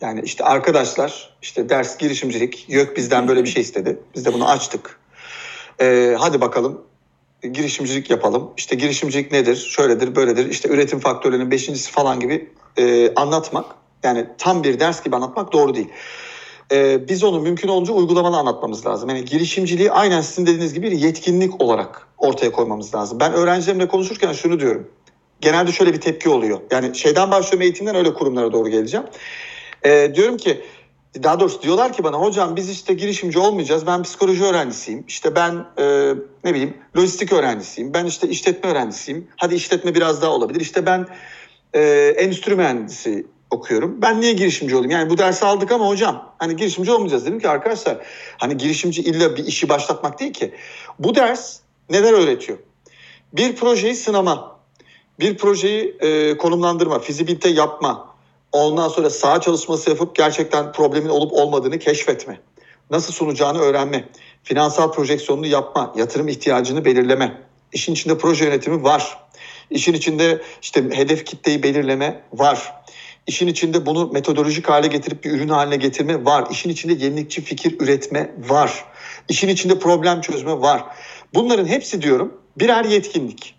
Yani 0.01 0.21
işte 0.23 0.43
arkadaşlar 0.43 1.37
işte 1.41 1.69
ders 1.69 1.97
girişimcilik 1.97 2.65
YÖK 2.69 2.97
bizden 2.97 3.27
böyle 3.27 3.43
bir 3.43 3.49
şey 3.49 3.61
istedi. 3.61 3.99
Biz 4.15 4.25
de 4.25 4.33
bunu 4.33 4.49
açtık. 4.49 4.99
Ee, 5.81 6.15
hadi 6.19 6.41
bakalım 6.41 6.81
girişimcilik 7.43 8.09
yapalım. 8.09 8.51
İşte 8.57 8.75
girişimcilik 8.75 9.31
nedir? 9.31 9.55
Şöyledir, 9.55 10.15
böyledir. 10.15 10.49
İşte 10.49 10.69
üretim 10.69 10.99
faktörlerinin 10.99 11.51
beşincisi 11.51 11.91
falan 11.91 12.19
gibi 12.19 12.49
e, 12.77 13.13
anlatmak. 13.15 13.65
Yani 14.03 14.25
tam 14.37 14.63
bir 14.63 14.79
ders 14.79 15.03
gibi 15.03 15.15
anlatmak 15.15 15.53
doğru 15.53 15.75
değil. 15.75 15.87
E, 16.71 17.07
biz 17.07 17.23
onu 17.23 17.39
mümkün 17.39 17.67
olunca 17.67 17.93
uygulamalı 17.93 18.37
anlatmamız 18.37 18.85
lazım. 18.85 19.09
Yani 19.09 19.25
girişimciliği 19.25 19.91
aynen 19.91 20.21
sizin 20.21 20.45
dediğiniz 20.45 20.73
gibi 20.73 20.91
bir 20.91 20.99
yetkinlik 20.99 21.61
olarak 21.61 22.07
ortaya 22.17 22.51
koymamız 22.51 22.95
lazım. 22.95 23.19
Ben 23.19 23.33
öğrencilerimle 23.33 23.87
konuşurken 23.87 24.33
şunu 24.33 24.59
diyorum. 24.59 24.87
Genelde 25.41 25.71
şöyle 25.71 25.93
bir 25.93 26.01
tepki 26.01 26.29
oluyor. 26.29 26.59
Yani 26.71 26.95
şeyden 26.95 27.31
başlıyorum 27.31 27.61
eğitimden 27.61 27.95
öyle 27.95 28.13
kurumlara 28.13 28.51
doğru 28.51 28.69
geleceğim. 28.69 29.05
E, 29.85 30.11
diyorum 30.15 30.37
ki 30.37 30.61
daha 31.23 31.39
doğrusu 31.39 31.61
diyorlar 31.61 31.93
ki 31.93 32.03
bana 32.03 32.17
hocam 32.17 32.55
biz 32.55 32.69
işte 32.69 32.93
girişimci 32.93 33.39
olmayacağız. 33.39 33.87
Ben 33.87 34.03
psikoloji 34.03 34.43
öğrencisiyim. 34.43 35.03
İşte 35.07 35.35
ben 35.35 35.65
e, 35.77 36.13
ne 36.43 36.53
bileyim 36.53 36.77
lojistik 36.97 37.33
öğrencisiyim. 37.33 37.93
Ben 37.93 38.05
işte 38.05 38.27
işletme 38.27 38.69
öğrencisiyim. 38.69 39.27
Hadi 39.37 39.55
işletme 39.55 39.95
biraz 39.95 40.21
daha 40.21 40.31
olabilir. 40.31 40.59
İşte 40.59 40.85
ben 40.85 41.07
e, 41.73 41.81
endüstri 42.17 42.55
mühendisi 42.55 43.27
okuyorum. 43.51 44.01
Ben 44.01 44.21
niye 44.21 44.33
girişimci 44.33 44.75
olayım? 44.75 44.91
Yani 44.91 45.09
bu 45.09 45.17
dersi 45.17 45.45
aldık 45.45 45.71
ama 45.71 45.87
hocam 45.87 46.33
hani 46.39 46.55
girişimci 46.55 46.91
olmayacağız. 46.91 47.25
Dedim 47.25 47.39
ki 47.39 47.49
arkadaşlar 47.49 47.97
hani 48.37 48.57
girişimci 48.57 49.01
illa 49.01 49.35
bir 49.35 49.45
işi 49.45 49.69
başlatmak 49.69 50.19
değil 50.19 50.33
ki. 50.33 50.53
Bu 50.99 51.15
ders 51.15 51.59
neler 51.89 52.13
öğretiyor? 52.13 52.57
Bir 53.33 53.55
projeyi 53.55 53.95
sınama, 53.95 54.59
bir 55.19 55.37
projeyi 55.37 55.97
e, 55.99 56.37
konumlandırma, 56.37 56.99
fizibilite 56.99 57.49
yapma, 57.49 58.08
ondan 58.51 58.87
sonra 58.87 59.09
saha 59.09 59.41
çalışması 59.41 59.89
yapıp 59.89 60.15
gerçekten 60.15 60.71
problemin 60.71 61.09
olup 61.09 61.33
olmadığını 61.33 61.79
keşfetme, 61.79 62.39
nasıl 62.91 63.13
sunacağını 63.13 63.59
öğrenme, 63.59 64.09
finansal 64.43 64.91
projeksiyonunu 64.91 65.47
yapma, 65.47 65.93
yatırım 65.95 66.27
ihtiyacını 66.27 66.85
belirleme, 66.85 67.41
işin 67.73 67.93
içinde 67.93 68.17
proje 68.17 68.45
yönetimi 68.45 68.83
var. 68.83 69.17
İşin 69.69 69.93
içinde 69.93 70.41
işte 70.61 70.89
hedef 70.91 71.25
kitleyi 71.25 71.63
belirleme 71.63 72.21
var. 72.33 72.73
İşin 73.27 73.47
içinde 73.47 73.85
bunu 73.85 74.09
metodolojik 74.11 74.69
hale 74.69 74.87
getirip 74.87 75.23
bir 75.23 75.31
ürün 75.31 75.49
haline 75.49 75.75
getirme 75.75 76.25
var. 76.25 76.47
İşin 76.51 76.69
içinde 76.69 77.05
yenilikçi 77.05 77.41
fikir 77.41 77.79
üretme 77.79 78.35
var. 78.47 78.85
İşin 79.29 79.47
içinde 79.47 79.79
problem 79.79 80.21
çözme 80.21 80.61
var. 80.61 80.83
Bunların 81.33 81.65
hepsi 81.65 82.01
diyorum 82.01 82.41
birer 82.59 82.85
yetkinlik. 82.85 83.55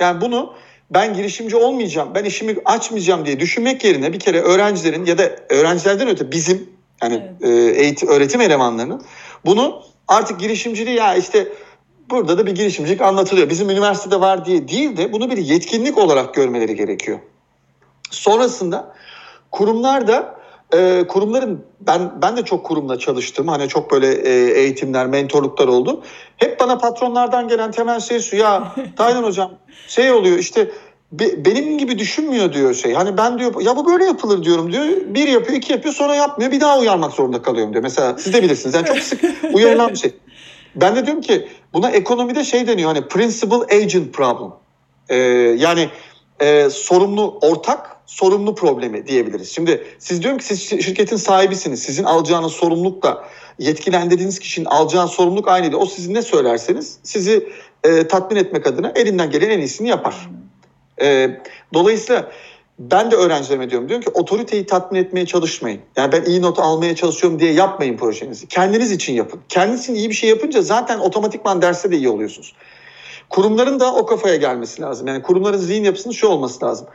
Yani 0.00 0.20
bunu 0.20 0.54
ben 0.90 1.14
girişimci 1.14 1.56
olmayacağım, 1.56 2.08
ben 2.14 2.24
işimi 2.24 2.56
açmayacağım 2.64 3.26
diye 3.26 3.40
düşünmek 3.40 3.84
yerine 3.84 4.12
bir 4.12 4.18
kere 4.18 4.40
öğrencilerin 4.40 5.04
ya 5.04 5.18
da 5.18 5.30
öğrencilerden 5.48 6.08
öte 6.08 6.32
bizim 6.32 6.70
yani 7.02 7.22
evet. 7.42 7.76
E, 7.76 7.82
eğitim 7.82 8.08
öğretim 8.08 8.40
elemanlarının 8.40 9.02
bunu 9.44 9.82
artık 10.08 10.40
girişimciliği 10.40 10.96
ya 10.96 11.14
işte 11.14 11.48
burada 12.10 12.38
da 12.38 12.46
bir 12.46 12.54
girişimcilik 12.54 13.00
anlatılıyor. 13.00 13.50
Bizim 13.50 13.70
üniversitede 13.70 14.20
var 14.20 14.44
diye 14.44 14.68
değil 14.68 14.96
de 14.96 15.12
bunu 15.12 15.30
bir 15.30 15.36
yetkinlik 15.36 15.98
olarak 15.98 16.34
görmeleri 16.34 16.76
gerekiyor. 16.76 17.18
Sonrasında 18.10 18.94
kurumlar 19.50 20.08
da 20.08 20.41
e, 20.74 21.04
kurumların 21.08 21.64
ben 21.80 22.22
ben 22.22 22.36
de 22.36 22.44
çok 22.44 22.66
kurumla 22.66 22.98
çalıştım. 22.98 23.48
Hani 23.48 23.68
çok 23.68 23.90
böyle 23.90 24.12
e, 24.14 24.60
eğitimler, 24.60 25.06
mentorluklar 25.06 25.68
oldu. 25.68 26.02
Hep 26.36 26.60
bana 26.60 26.78
patronlardan 26.78 27.48
gelen 27.48 27.70
temel 27.70 28.00
şey 28.00 28.20
şu 28.20 28.36
ya 28.36 28.74
Taylan 28.96 29.22
hocam 29.22 29.50
şey 29.88 30.12
oluyor 30.12 30.38
işte 30.38 30.70
be, 31.12 31.44
benim 31.44 31.78
gibi 31.78 31.98
düşünmüyor 31.98 32.52
diyor 32.52 32.74
şey. 32.74 32.92
Hani 32.92 33.16
ben 33.16 33.38
diyor 33.38 33.60
ya 33.60 33.76
bu 33.76 33.86
böyle 33.86 34.04
yapılır 34.04 34.44
diyorum 34.44 34.72
diyor. 34.72 34.84
Bir 35.06 35.28
yapıyor, 35.28 35.58
iki 35.58 35.72
yapıyor 35.72 35.94
sonra 35.94 36.14
yapmıyor. 36.14 36.52
Bir 36.52 36.60
daha 36.60 36.78
uyarmak 36.78 37.12
zorunda 37.12 37.42
kalıyorum 37.42 37.72
diyor. 37.72 37.82
Mesela 37.82 38.18
siz 38.18 38.34
de 38.34 38.42
bilirsiniz. 38.42 38.74
Yani 38.74 38.86
çok 38.86 38.98
sık 38.98 39.20
uyarılan 39.52 39.90
bir 39.90 39.96
şey. 39.96 40.14
Ben 40.74 40.96
de 40.96 41.06
diyorum 41.06 41.22
ki 41.22 41.48
buna 41.72 41.90
ekonomide 41.90 42.44
şey 42.44 42.66
deniyor 42.66 42.88
hani 42.94 43.08
principal 43.08 43.60
agent 43.60 44.12
problem. 44.14 44.50
Ee, 45.08 45.16
yani 45.58 45.88
e, 46.40 46.70
sorumlu 46.70 47.38
ortak 47.40 47.96
sorumlu 48.12 48.54
problemi 48.54 49.06
diyebiliriz. 49.06 49.54
Şimdi 49.54 49.84
siz 49.98 50.22
diyorum 50.22 50.38
ki 50.38 50.44
siz 50.44 50.68
şirketin 50.68 51.16
sahibisiniz. 51.16 51.82
Sizin 51.82 52.04
alacağınız 52.04 52.52
sorumlulukla 52.52 53.28
yetkilendirdiğiniz 53.58 54.38
kişinin 54.38 54.66
alacağı 54.66 55.08
sorumluluk 55.08 55.48
aynıydı. 55.48 55.76
O 55.76 55.86
sizin 55.86 56.14
ne 56.14 56.22
söylerseniz 56.22 56.98
sizi 57.02 57.48
e, 57.84 58.08
tatmin 58.08 58.36
etmek 58.36 58.66
adına 58.66 58.92
elinden 58.94 59.30
gelen 59.30 59.50
en 59.50 59.58
iyisini 59.58 59.88
yapar. 59.88 60.30
E, 61.02 61.30
dolayısıyla 61.74 62.32
ben 62.78 63.10
de 63.10 63.16
öğrencilerime 63.16 63.70
diyorum 63.70 63.88
diyorum 63.88 64.04
ki 64.04 64.10
otoriteyi 64.14 64.66
tatmin 64.66 65.00
etmeye 65.00 65.26
çalışmayın. 65.26 65.80
Yani 65.96 66.12
ben 66.12 66.24
iyi 66.24 66.42
not 66.42 66.58
almaya 66.58 66.96
çalışıyorum 66.96 67.38
diye 67.40 67.52
yapmayın 67.52 67.96
projenizi. 67.96 68.48
Kendiniz 68.48 68.90
için 68.90 69.12
yapın. 69.12 69.40
Kendiniz 69.48 69.88
iyi 69.88 70.08
bir 70.08 70.14
şey 70.14 70.30
yapınca 70.30 70.62
zaten 70.62 70.98
otomatikman 70.98 71.62
derste 71.62 71.90
de 71.90 71.96
iyi 71.96 72.08
oluyorsunuz. 72.08 72.54
Kurumların 73.30 73.80
da 73.80 73.94
o 73.94 74.06
kafaya 74.06 74.36
gelmesi 74.36 74.82
lazım. 74.82 75.06
Yani 75.06 75.22
kurumların 75.22 75.58
zihin 75.58 75.84
yapısının 75.84 76.14
şu 76.14 76.28
olması 76.28 76.64
lazım. 76.64 76.86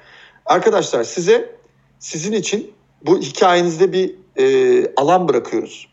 Arkadaşlar 0.48 1.04
size 1.04 1.56
sizin 2.00 2.34
için 2.34 2.74
bu 3.02 3.20
hikayenizde 3.20 3.94
bir 3.94 4.16
e, 4.36 4.94
alan 4.96 5.30
bırakıyoruz. 5.30 5.88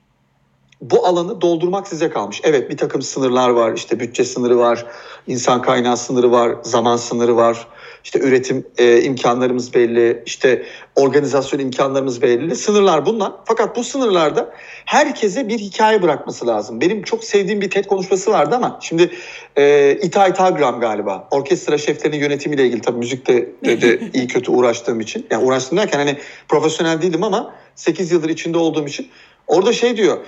Bu 0.81 1.07
alanı 1.07 1.41
doldurmak 1.41 1.89
size 1.89 2.11
kalmış. 2.11 2.41
Evet 2.45 2.71
bir 2.71 2.77
takım 2.77 3.03
sınırlar 3.03 3.49
var. 3.49 3.73
İşte 3.73 4.01
bütçe 4.01 4.25
sınırı 4.25 4.59
var, 4.59 4.87
insan 5.27 5.63
kaynağı 5.63 5.97
sınırı 5.97 6.33
var, 6.33 6.57
zaman 6.63 6.97
sınırı 6.97 7.37
var. 7.37 7.69
İşte 8.05 8.19
üretim 8.19 8.67
e, 8.79 9.03
imkanlarımız 9.03 9.75
belli, 9.75 10.23
işte 10.27 10.67
organizasyon 10.97 11.61
imkanlarımız 11.61 12.23
belli. 12.23 12.57
Sınırlar 12.57 13.07
bunlar. 13.07 13.33
Fakat 13.45 13.77
bu 13.77 13.85
sınırlarda 13.85 14.55
herkese 14.85 15.49
bir 15.49 15.59
hikaye 15.59 16.03
bırakması 16.03 16.47
lazım. 16.47 16.81
Benim 16.81 17.03
çok 17.03 17.25
sevdiğim 17.25 17.61
bir 17.61 17.71
TED 17.71 17.85
konuşması 17.85 18.31
vardı 18.31 18.55
ama 18.57 18.79
şimdi 18.83 19.11
e, 19.57 19.93
Itay 20.03 20.35
Tagram 20.35 20.81
galiba. 20.81 21.29
Orkestra 21.31 21.79
şeflerinin 21.79 22.19
yönetimiyle 22.19 22.67
ilgili 22.67 22.81
tabii 22.81 22.99
müzikte 22.99 23.49
de, 23.65 23.81
de 23.81 24.01
iyi 24.15 24.27
kötü 24.27 24.51
uğraştığım 24.51 25.01
için. 25.01 25.27
Yani 25.31 25.45
uğraştım 25.45 25.79
derken 25.79 25.99
hani 25.99 26.19
profesyonel 26.49 27.03
değildim 27.03 27.25
ama 27.25 27.55
8 27.75 28.13
yıldır 28.13 28.29
içinde 28.29 28.59
olduğum 28.59 28.87
için. 28.87 29.09
Orada 29.47 29.73
şey 29.73 29.97
diyor. 29.97 30.19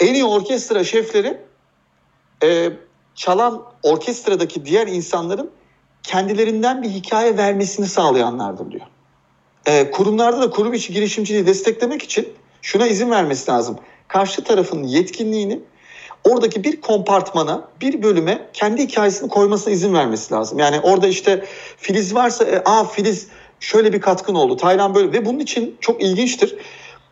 En 0.00 0.14
iyi 0.14 0.24
orkestra 0.24 0.84
şefleri 0.84 1.36
e, 2.42 2.70
çalan 3.14 3.62
orkestradaki 3.82 4.64
diğer 4.64 4.86
insanların 4.86 5.50
kendilerinden 6.08 6.82
bir 6.82 6.88
hikaye 6.88 7.36
vermesini 7.36 7.86
sağlayanlardır 7.86 8.70
diyor. 8.70 8.86
E, 9.66 9.90
kurumlarda 9.90 10.40
da 10.40 10.50
kurum 10.50 10.74
içi 10.74 10.92
girişimciliği 10.92 11.46
desteklemek 11.46 12.02
için 12.02 12.28
şuna 12.62 12.86
izin 12.86 13.10
vermesi 13.10 13.50
lazım. 13.50 13.78
Karşı 14.08 14.44
tarafın 14.44 14.82
yetkinliğini 14.82 15.60
oradaki 16.24 16.64
bir 16.64 16.80
kompartmana, 16.80 17.68
bir 17.80 18.02
bölüme 18.02 18.48
kendi 18.52 18.82
hikayesini 18.82 19.28
koymasına 19.28 19.72
izin 19.72 19.94
vermesi 19.94 20.34
lazım. 20.34 20.58
Yani 20.58 20.80
orada 20.80 21.08
işte 21.08 21.44
Filiz 21.76 22.14
varsa, 22.14 22.44
e, 22.44 22.62
aa 22.64 22.84
Filiz 22.84 23.26
şöyle 23.60 23.92
bir 23.92 24.00
katkın 24.00 24.34
oldu, 24.34 24.56
Taylan 24.56 24.94
böyle 24.94 25.12
ve 25.12 25.24
bunun 25.26 25.38
için 25.38 25.76
çok 25.80 26.02
ilginçtir 26.02 26.56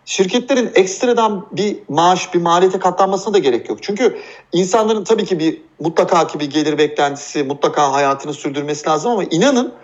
şirketlerin 0.07 0.71
ekstradan 0.75 1.47
bir 1.53 1.77
maaş, 1.89 2.35
bir 2.35 2.41
maliyete 2.41 2.79
katlanmasına 2.79 3.35
da 3.35 3.39
gerek 3.39 3.69
yok. 3.69 3.79
Çünkü 3.83 4.19
insanların 4.53 5.05
tabii 5.05 5.25
ki 5.25 5.39
bir 5.39 5.63
mutlaka 5.81 6.27
ki 6.27 6.41
bir 6.41 6.51
gelir 6.51 6.79
beklentisi, 6.79 7.43
mutlaka 7.43 7.93
hayatını 7.93 8.35
sürdürmesi 8.35 8.89
lazım 8.89 9.11
ama 9.11 9.25
inanın 9.25 9.75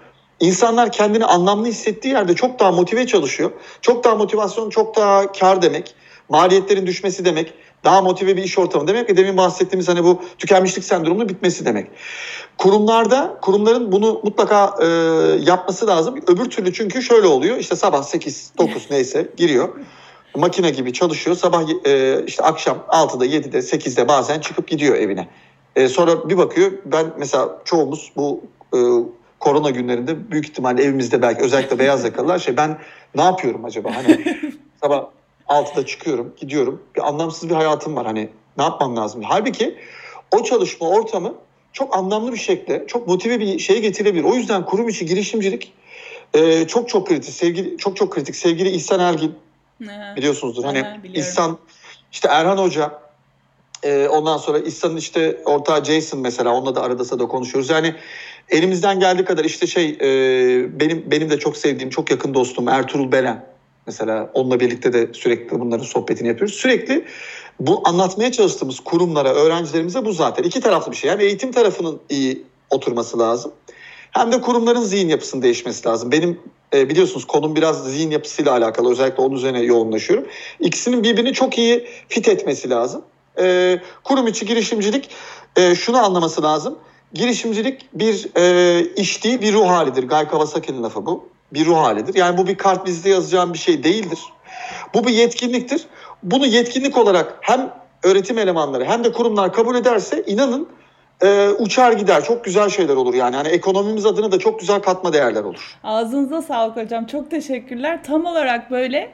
insanlar 0.41 0.93
kendini 0.93 1.25
anlamlı 1.25 1.67
hissettiği 1.67 2.14
yerde 2.14 2.35
çok 2.35 2.61
daha 2.61 2.73
motive 2.73 3.07
çalışıyor. 3.07 3.50
Çok 3.81 4.05
daha 4.05 4.14
motivasyon, 4.14 4.71
çok 4.71 4.97
daha 4.97 5.33
kar 5.33 5.62
demek. 5.62 5.95
Maliyetlerin 6.29 6.87
düşmesi 6.87 7.25
demek. 7.25 7.55
Daha 7.85 8.02
motive 8.02 8.37
bir 8.37 8.43
iş 8.43 8.59
ortamı 8.59 8.88
demek 8.88 9.11
ve 9.11 9.17
demin 9.17 9.37
bahsettiğimiz 9.37 9.88
hani 9.88 10.05
bu 10.05 10.23
tükenmişlik 10.38 10.85
sendromunun 10.85 11.29
bitmesi 11.29 11.64
demek. 11.64 11.91
Kurumlarda 12.59 13.38
kurumların 13.43 13.93
bunu 13.93 14.21
mutlaka 14.25 14.75
e, 14.83 14.87
yapması 15.50 15.87
lazım. 15.87 16.21
Öbür 16.26 16.50
türlü 16.50 16.73
çünkü 16.73 17.02
şöyle 17.02 17.26
oluyor. 17.26 17.57
İşte 17.57 17.76
sabah 17.76 18.02
8 18.02 18.52
9 18.59 18.87
neyse 18.91 19.29
giriyor 19.37 19.69
makine 20.36 20.70
gibi 20.70 20.92
çalışıyor. 20.92 21.36
Sabah 21.36 21.64
e, 21.84 22.24
işte 22.26 22.42
akşam 22.42 22.78
6'da 22.88 23.26
7'de 23.26 23.58
8'de 23.58 24.08
bazen 24.08 24.40
çıkıp 24.40 24.68
gidiyor 24.68 24.96
evine. 24.96 25.28
E, 25.76 25.88
sonra 25.88 26.28
bir 26.28 26.38
bakıyor 26.38 26.72
ben 26.84 27.06
mesela 27.18 27.58
çoğumuz 27.64 28.12
bu 28.16 28.40
e, 28.74 28.78
korona 29.40 29.70
günlerinde 29.70 30.30
büyük 30.30 30.48
ihtimalle 30.48 30.82
evimizde 30.82 31.22
belki 31.22 31.42
özellikle 31.42 31.78
beyaz 31.78 32.04
yakalılar 32.04 32.38
şey 32.38 32.56
ben 32.56 32.78
ne 33.14 33.22
yapıyorum 33.22 33.64
acaba? 33.64 33.90
Hani 33.94 34.38
sabah 34.82 35.04
6'da 35.48 35.86
çıkıyorum 35.86 36.34
gidiyorum 36.36 36.82
bir 36.96 37.08
anlamsız 37.08 37.50
bir 37.50 37.54
hayatım 37.54 37.96
var 37.96 38.06
hani 38.06 38.28
ne 38.58 38.62
yapmam 38.64 38.96
lazım? 38.96 39.22
Halbuki 39.22 39.78
o 40.36 40.42
çalışma 40.42 40.88
ortamı 40.88 41.34
çok 41.72 41.96
anlamlı 41.96 42.32
bir 42.32 42.38
şekilde 42.38 42.84
çok 42.86 43.08
motive 43.08 43.40
bir 43.40 43.58
şey 43.58 43.80
getirebilir. 43.80 44.24
O 44.24 44.34
yüzden 44.34 44.64
kurum 44.64 44.88
içi 44.88 45.06
girişimcilik 45.06 45.72
e, 46.34 46.66
çok 46.66 46.88
çok 46.88 47.08
kritik 47.08 47.34
sevgili 47.34 47.78
çok 47.78 47.96
çok 47.96 48.12
kritik 48.12 48.36
sevgili 48.36 48.68
İhsan 48.68 49.00
Ergin 49.00 49.34
Biliyorsunuzdur. 50.16 50.64
Hani 50.64 50.82
Aha, 50.82 50.96
İhsan 51.14 51.58
işte 52.12 52.28
Erhan 52.28 52.58
Hoca 52.58 52.98
e, 53.82 54.08
ondan 54.08 54.36
sonra 54.36 54.58
İhsan'ın 54.58 54.96
işte 54.96 55.42
ortağı 55.44 55.84
Jason 55.84 56.20
mesela 56.20 56.54
onunla 56.54 56.74
da 56.74 56.82
arada 56.82 57.04
sırada 57.04 57.28
konuşuyoruz. 57.28 57.70
Yani 57.70 57.94
elimizden 58.48 59.00
geldiği 59.00 59.24
kadar 59.24 59.44
işte 59.44 59.66
şey 59.66 59.98
e, 60.00 60.80
benim 60.80 61.10
benim 61.10 61.30
de 61.30 61.38
çok 61.38 61.56
sevdiğim 61.56 61.90
çok 61.90 62.10
yakın 62.10 62.34
dostum 62.34 62.68
Ertuğrul 62.68 63.12
Belen. 63.12 63.52
Mesela 63.86 64.30
onunla 64.34 64.60
birlikte 64.60 64.92
de 64.92 65.08
sürekli 65.12 65.60
bunların 65.60 65.84
sohbetini 65.84 66.28
yapıyoruz. 66.28 66.54
Sürekli 66.54 67.04
bu 67.60 67.82
anlatmaya 67.84 68.32
çalıştığımız 68.32 68.80
kurumlara, 68.80 69.28
öğrencilerimize 69.34 70.04
bu 70.04 70.12
zaten. 70.12 70.42
iki 70.42 70.60
taraflı 70.60 70.92
bir 70.92 70.96
şey. 70.96 71.10
Hem 71.10 71.20
eğitim 71.20 71.52
tarafının 71.52 72.00
iyi 72.10 72.44
oturması 72.70 73.18
lazım. 73.18 73.52
Hem 74.10 74.32
de 74.32 74.40
kurumların 74.40 74.82
zihin 74.82 75.08
yapısının 75.08 75.42
değişmesi 75.42 75.88
lazım. 75.88 76.12
Benim 76.12 76.40
e, 76.75 76.91
biliyorsunuz 76.91 77.25
konum 77.25 77.57
biraz 77.57 77.85
zihin 77.85 78.11
yapısıyla 78.11 78.52
alakalı. 78.52 78.91
Özellikle 78.91 79.23
onun 79.23 79.37
üzerine 79.37 79.61
yoğunlaşıyorum. 79.61 80.26
İkisinin 80.61 81.02
birbirini 81.02 81.33
çok 81.33 81.59
iyi 81.59 81.87
fit 82.09 82.29
etmesi 82.29 82.71
lazım. 82.71 83.02
E, 83.38 83.79
kurum 84.05 84.26
içi 84.26 84.47
girişimcilik 84.47 85.11
e, 85.57 85.75
şunu 85.75 86.05
anlaması 86.05 86.43
lazım. 86.43 86.79
Girişimcilik 87.14 87.88
bir 87.95 88.29
e, 88.37 88.87
iş 88.97 89.25
değil, 89.25 89.41
bir 89.41 89.52
ruh 89.52 89.69
halidir. 89.69 90.09
Guy 90.09 90.29
Kawasaki'nin 90.29 90.83
lafı 90.83 91.07
bu. 91.07 91.29
Bir 91.52 91.67
ruh 91.67 91.76
halidir. 91.76 92.14
Yani 92.14 92.38
bu 92.38 92.47
bir 92.47 92.59
kart 92.59 92.88
vizite 92.88 93.11
yazacağım 93.11 93.52
bir 93.52 93.59
şey 93.59 93.85
değildir. 93.85 94.19
Bu 94.95 95.07
bir 95.07 95.12
yetkinliktir. 95.12 95.87
Bunu 96.23 96.47
yetkinlik 96.47 96.99
olarak 96.99 97.38
hem 97.41 97.75
öğretim 98.02 98.38
elemanları 98.38 98.85
hem 98.85 99.05
de 99.05 99.12
kurumlar 99.12 99.52
kabul 99.52 99.76
ederse 99.76 100.25
inanın 100.26 100.69
e, 101.23 101.49
uçar 101.49 101.93
gider. 101.93 102.25
Çok 102.25 102.45
güzel 102.45 102.69
şeyler 102.69 102.97
olur 102.97 103.14
yani. 103.14 103.37
Hani 103.37 103.49
ekonomimiz 103.49 104.07
adına 104.07 104.33
da 104.33 104.38
çok 104.38 104.61
güzel 104.61 104.81
katma 104.81 105.12
değerler 105.12 105.43
olur. 105.43 105.79
Ağzınıza 105.85 106.43
sağlık 106.43 106.76
hocam. 106.76 107.07
Çok 107.07 107.31
teşekkürler. 107.31 108.05
Tam 108.05 108.25
olarak 108.25 108.71
böyle. 108.71 109.11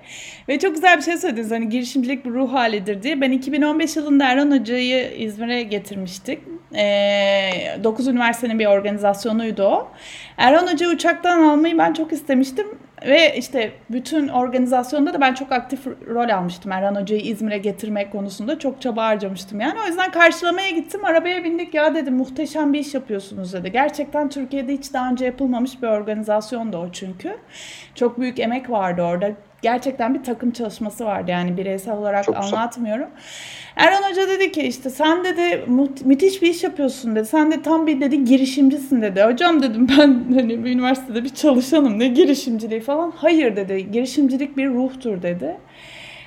Ve 0.49 0.59
çok 0.59 0.75
güzel 0.75 0.97
bir 0.97 1.03
şey 1.03 1.17
söylediniz. 1.17 1.51
Hani 1.51 1.69
girişimcilik 1.69 2.25
bir 2.25 2.31
ruh 2.31 2.53
halidir 2.53 3.03
diye. 3.03 3.21
Ben 3.21 3.33
2015 3.33 3.97
yılında 3.97 4.25
Erhan 4.25 4.59
Hoca'yı 4.61 5.15
İzmir'e 5.17 5.63
getirmiştik. 5.63 6.39
E, 6.75 7.79
9 7.85 8.09
üniversitenin 8.09 8.59
bir 8.59 8.67
organizasyonuydu 8.67 9.63
o. 9.63 9.89
Erhan 10.37 10.73
Hoca'yı 10.73 10.95
uçaktan 10.95 11.43
almayı 11.43 11.79
ben 11.79 11.93
çok 11.93 12.13
istemiştim. 12.13 12.67
Ve 13.07 13.37
işte 13.37 13.73
bütün 13.91 14.29
organizasyonda 14.29 15.15
da 15.15 15.21
ben 15.21 15.35
çok 15.35 15.53
aktif 15.53 15.87
rol 15.87 16.29
almıştım. 16.29 16.73
Erhan 16.73 16.95
Hoca'yı 16.95 17.21
İzmir'e 17.21 17.59
getirmek 17.59 18.13
konusunda 18.13 18.59
çok 18.59 18.83
çaba 18.83 19.07
harcamıştım 19.07 19.61
yani. 19.61 19.81
O 19.85 19.87
yüzden 19.87 20.11
karşılamaya 20.11 20.71
gittim. 20.71 21.05
Arabaya 21.05 21.45
bindik. 21.45 21.75
Ya 21.75 21.95
dedim 21.95 22.17
muhteşem 22.17 22.73
bir 22.73 22.79
iş 22.79 22.95
yapıyorsunuz 22.95 23.53
dedi. 23.53 23.73
Gerçekten 23.73 24.29
Türkiye'de 24.29 24.73
hiç 24.73 24.93
daha 24.93 25.11
önce 25.11 25.25
yapılmamış 25.25 25.83
bir 25.83 25.89
organizasyon 25.89 26.73
da 26.73 26.79
o 26.79 26.93
çünkü. 26.93 27.37
Çok 27.95 28.21
büyük 28.21 28.41
emek 28.41 28.71
vardı 28.71 29.03
orada 29.03 29.31
gerçekten 29.63 30.15
bir 30.15 30.23
takım 30.23 30.51
çalışması 30.51 31.05
vardı 31.05 31.31
yani 31.31 31.57
bireysel 31.57 31.95
olarak 31.95 32.25
Çok 32.25 32.37
anlatmıyorum. 32.37 33.09
Erhan 33.77 34.11
Hoca 34.11 34.29
dedi 34.29 34.53
ki 34.53 34.63
işte 34.63 34.91
sen 34.91 35.25
dedi 35.25 35.65
mü- 35.67 35.89
müthiş 36.05 36.43
bir 36.43 36.51
iş 36.51 36.65
yapıyorsun 36.65 37.17
dedi. 37.17 37.27
Sen 37.27 37.51
de 37.53 37.63
tam 37.63 37.87
bir 37.87 38.01
dedi 38.01 38.25
girişimcisin 38.25 39.03
dedi. 39.03 39.23
Hocam 39.23 39.63
dedim 39.63 39.89
ben 39.99 40.25
hani 40.35 40.65
bir 40.65 40.71
üniversitede 40.71 41.25
bir 41.25 41.29
çalışanım 41.35 41.99
ne 41.99 42.09
girişimciliği 42.09 42.81
falan. 42.81 43.13
Hayır 43.17 43.57
dedi 43.57 43.91
girişimcilik 43.93 44.57
bir 44.57 44.69
ruhtur 44.69 45.23
dedi. 45.23 45.57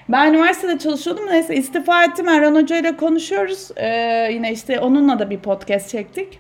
Ben 0.09 0.29
üniversitede 0.33 0.79
çalışıyordum. 0.79 1.27
Neyse 1.27 1.55
istifa 1.55 2.03
ettim. 2.05 2.27
Erhan 2.29 2.55
Hoca 2.55 2.77
ile 2.77 2.97
konuşuyoruz. 2.97 3.69
Ee, 3.77 4.29
yine 4.33 4.51
işte 4.51 4.79
onunla 4.79 5.19
da 5.19 5.29
bir 5.29 5.39
podcast 5.39 5.89
çektik. 5.89 6.39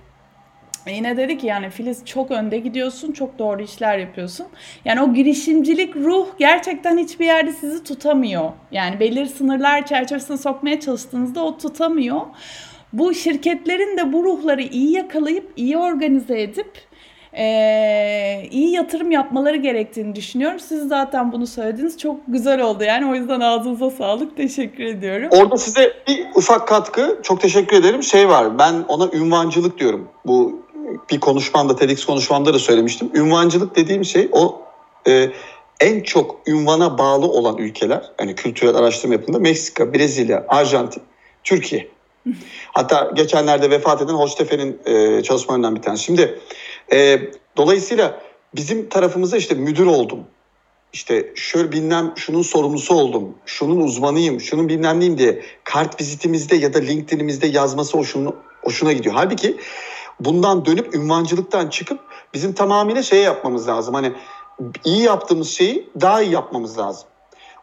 E, 0.87 0.91
yine 0.91 1.17
dedi 1.17 1.37
ki 1.37 1.47
yani 1.47 1.69
Filiz 1.69 2.05
çok 2.05 2.31
önde 2.31 2.57
gidiyorsun, 2.57 3.11
çok 3.11 3.39
doğru 3.39 3.61
işler 3.61 3.97
yapıyorsun. 3.97 4.47
Yani 4.85 5.01
o 5.01 5.13
girişimcilik 5.13 5.95
ruh 5.95 6.27
gerçekten 6.39 6.97
hiçbir 6.97 7.25
yerde 7.25 7.51
sizi 7.51 7.83
tutamıyor. 7.83 8.51
Yani 8.71 8.99
belirli 8.99 9.29
sınırlar 9.29 9.85
çerçevesine 9.85 10.37
sokmaya 10.37 10.79
çalıştığınızda 10.79 11.43
o 11.43 11.57
tutamıyor. 11.57 12.21
Bu 12.93 13.13
şirketlerin 13.13 13.97
de 13.97 14.13
bu 14.13 14.23
ruhları 14.23 14.61
iyi 14.61 14.91
yakalayıp, 14.91 15.53
iyi 15.55 15.77
organize 15.77 16.41
edip 16.41 16.91
e, 17.33 18.47
iyi 18.51 18.71
yatırım 18.71 19.11
yapmaları 19.11 19.57
gerektiğini 19.57 20.15
düşünüyorum. 20.15 20.59
Siz 20.59 20.87
zaten 20.87 21.31
bunu 21.31 21.47
söylediniz. 21.47 21.97
Çok 21.97 22.15
güzel 22.27 22.61
oldu 22.61 22.83
yani. 22.83 23.11
O 23.11 23.15
yüzden 23.15 23.39
ağzınıza 23.39 23.89
sağlık. 23.89 24.37
Teşekkür 24.37 24.83
ediyorum. 24.83 25.29
Orada 25.31 25.57
size 25.57 25.93
bir 26.07 26.25
ufak 26.35 26.67
katkı. 26.67 27.19
Çok 27.23 27.41
teşekkür 27.41 27.77
ederim. 27.77 28.03
Şey 28.03 28.29
var. 28.29 28.59
Ben 28.59 28.73
ona 28.87 29.09
ünvancılık 29.13 29.79
diyorum. 29.79 30.07
Bu 30.25 30.61
bir 31.11 31.19
konuşmamda, 31.19 31.75
TEDx 31.75 32.05
konuşmamda 32.05 32.53
da 32.53 32.59
söylemiştim. 32.59 33.11
Ünvancılık 33.13 33.75
dediğim 33.75 34.05
şey 34.05 34.29
o 34.31 34.61
e, 35.07 35.31
en 35.79 36.01
çok 36.03 36.47
ünvana 36.47 36.97
bağlı 36.97 37.27
olan 37.27 37.57
ülkeler, 37.57 38.11
yani 38.19 38.35
kültürel 38.35 38.75
araştırma 38.75 39.13
yapımında 39.13 39.39
Meksika, 39.39 39.93
Brezilya, 39.93 40.45
Arjantin, 40.47 41.03
Türkiye. 41.43 41.87
Hatta 42.73 43.11
geçenlerde 43.15 43.69
vefat 43.69 44.01
eden 44.01 44.13
Hoştefe'nin 44.13 44.79
e, 44.85 45.23
çalışmalarından 45.23 45.75
bir 45.75 45.81
tanesi. 45.81 46.03
Şimdi 46.03 46.39
e, 46.93 47.21
dolayısıyla 47.57 48.21
bizim 48.55 48.89
tarafımızda 48.89 49.37
işte 49.37 49.55
müdür 49.55 49.85
oldum. 49.85 50.19
İşte 50.93 51.31
şöyle 51.35 51.71
bilmem 51.71 52.13
şunun 52.15 52.41
sorumlusu 52.41 52.93
oldum, 52.95 53.35
şunun 53.45 53.81
uzmanıyım, 53.81 54.41
şunun 54.41 54.69
bilmem 54.69 54.99
neyim 54.99 55.17
diye 55.17 55.41
kart 55.63 56.01
vizitimizde 56.01 56.55
ya 56.55 56.73
da 56.73 56.79
LinkedIn'imizde 56.79 57.47
yazması 57.47 57.97
hoşuna, 57.97 58.31
hoşuna 58.61 58.91
gidiyor. 58.91 59.15
Halbuki 59.15 59.57
bundan 60.25 60.65
dönüp 60.65 60.95
ünvancılıktan 60.95 61.67
çıkıp 61.67 61.99
bizim 62.33 62.53
tamamıyla 62.53 63.03
şey 63.03 63.23
yapmamız 63.23 63.67
lazım. 63.67 63.93
Hani 63.93 64.13
iyi 64.83 65.01
yaptığımız 65.01 65.49
şeyi 65.49 65.89
daha 66.01 66.21
iyi 66.21 66.31
yapmamız 66.31 66.77
lazım. 66.77 67.07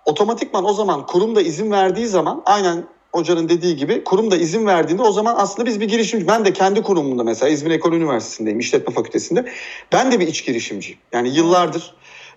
Otomatikman 0.05 0.65
o 0.65 0.73
zaman 0.73 1.07
kurum 1.07 1.37
da 1.37 1.41
izin 1.41 1.71
verdiği 1.71 2.07
zaman 2.07 2.43
aynen 2.47 2.85
hocanın 3.13 3.49
dediği 3.49 3.77
gibi 3.77 4.05
kurum 4.05 4.31
da 4.31 4.37
izin 4.37 4.67
verdiğinde 4.67 5.03
o 5.03 5.13
zaman 5.13 5.35
aslında 5.39 5.69
biz 5.69 5.81
bir 5.81 5.89
girişimci. 5.89 6.29
Ben 6.29 6.45
de 6.45 6.53
kendi 6.53 6.83
kurumumda 6.83 7.25
mesela 7.25 7.49
İzmir 7.49 7.71
Ekol 7.71 7.93
Üniversitesi'ndeyim, 7.93 8.59
işletme 8.59 8.95
fakültesinde. 8.95 9.53
Ben 9.93 10.13
de 10.13 10.21
bir 10.21 10.29
iç 10.29 10.45
girişimciyim. 10.47 10.99
Yani 11.13 11.29
yıllardır 11.29 11.95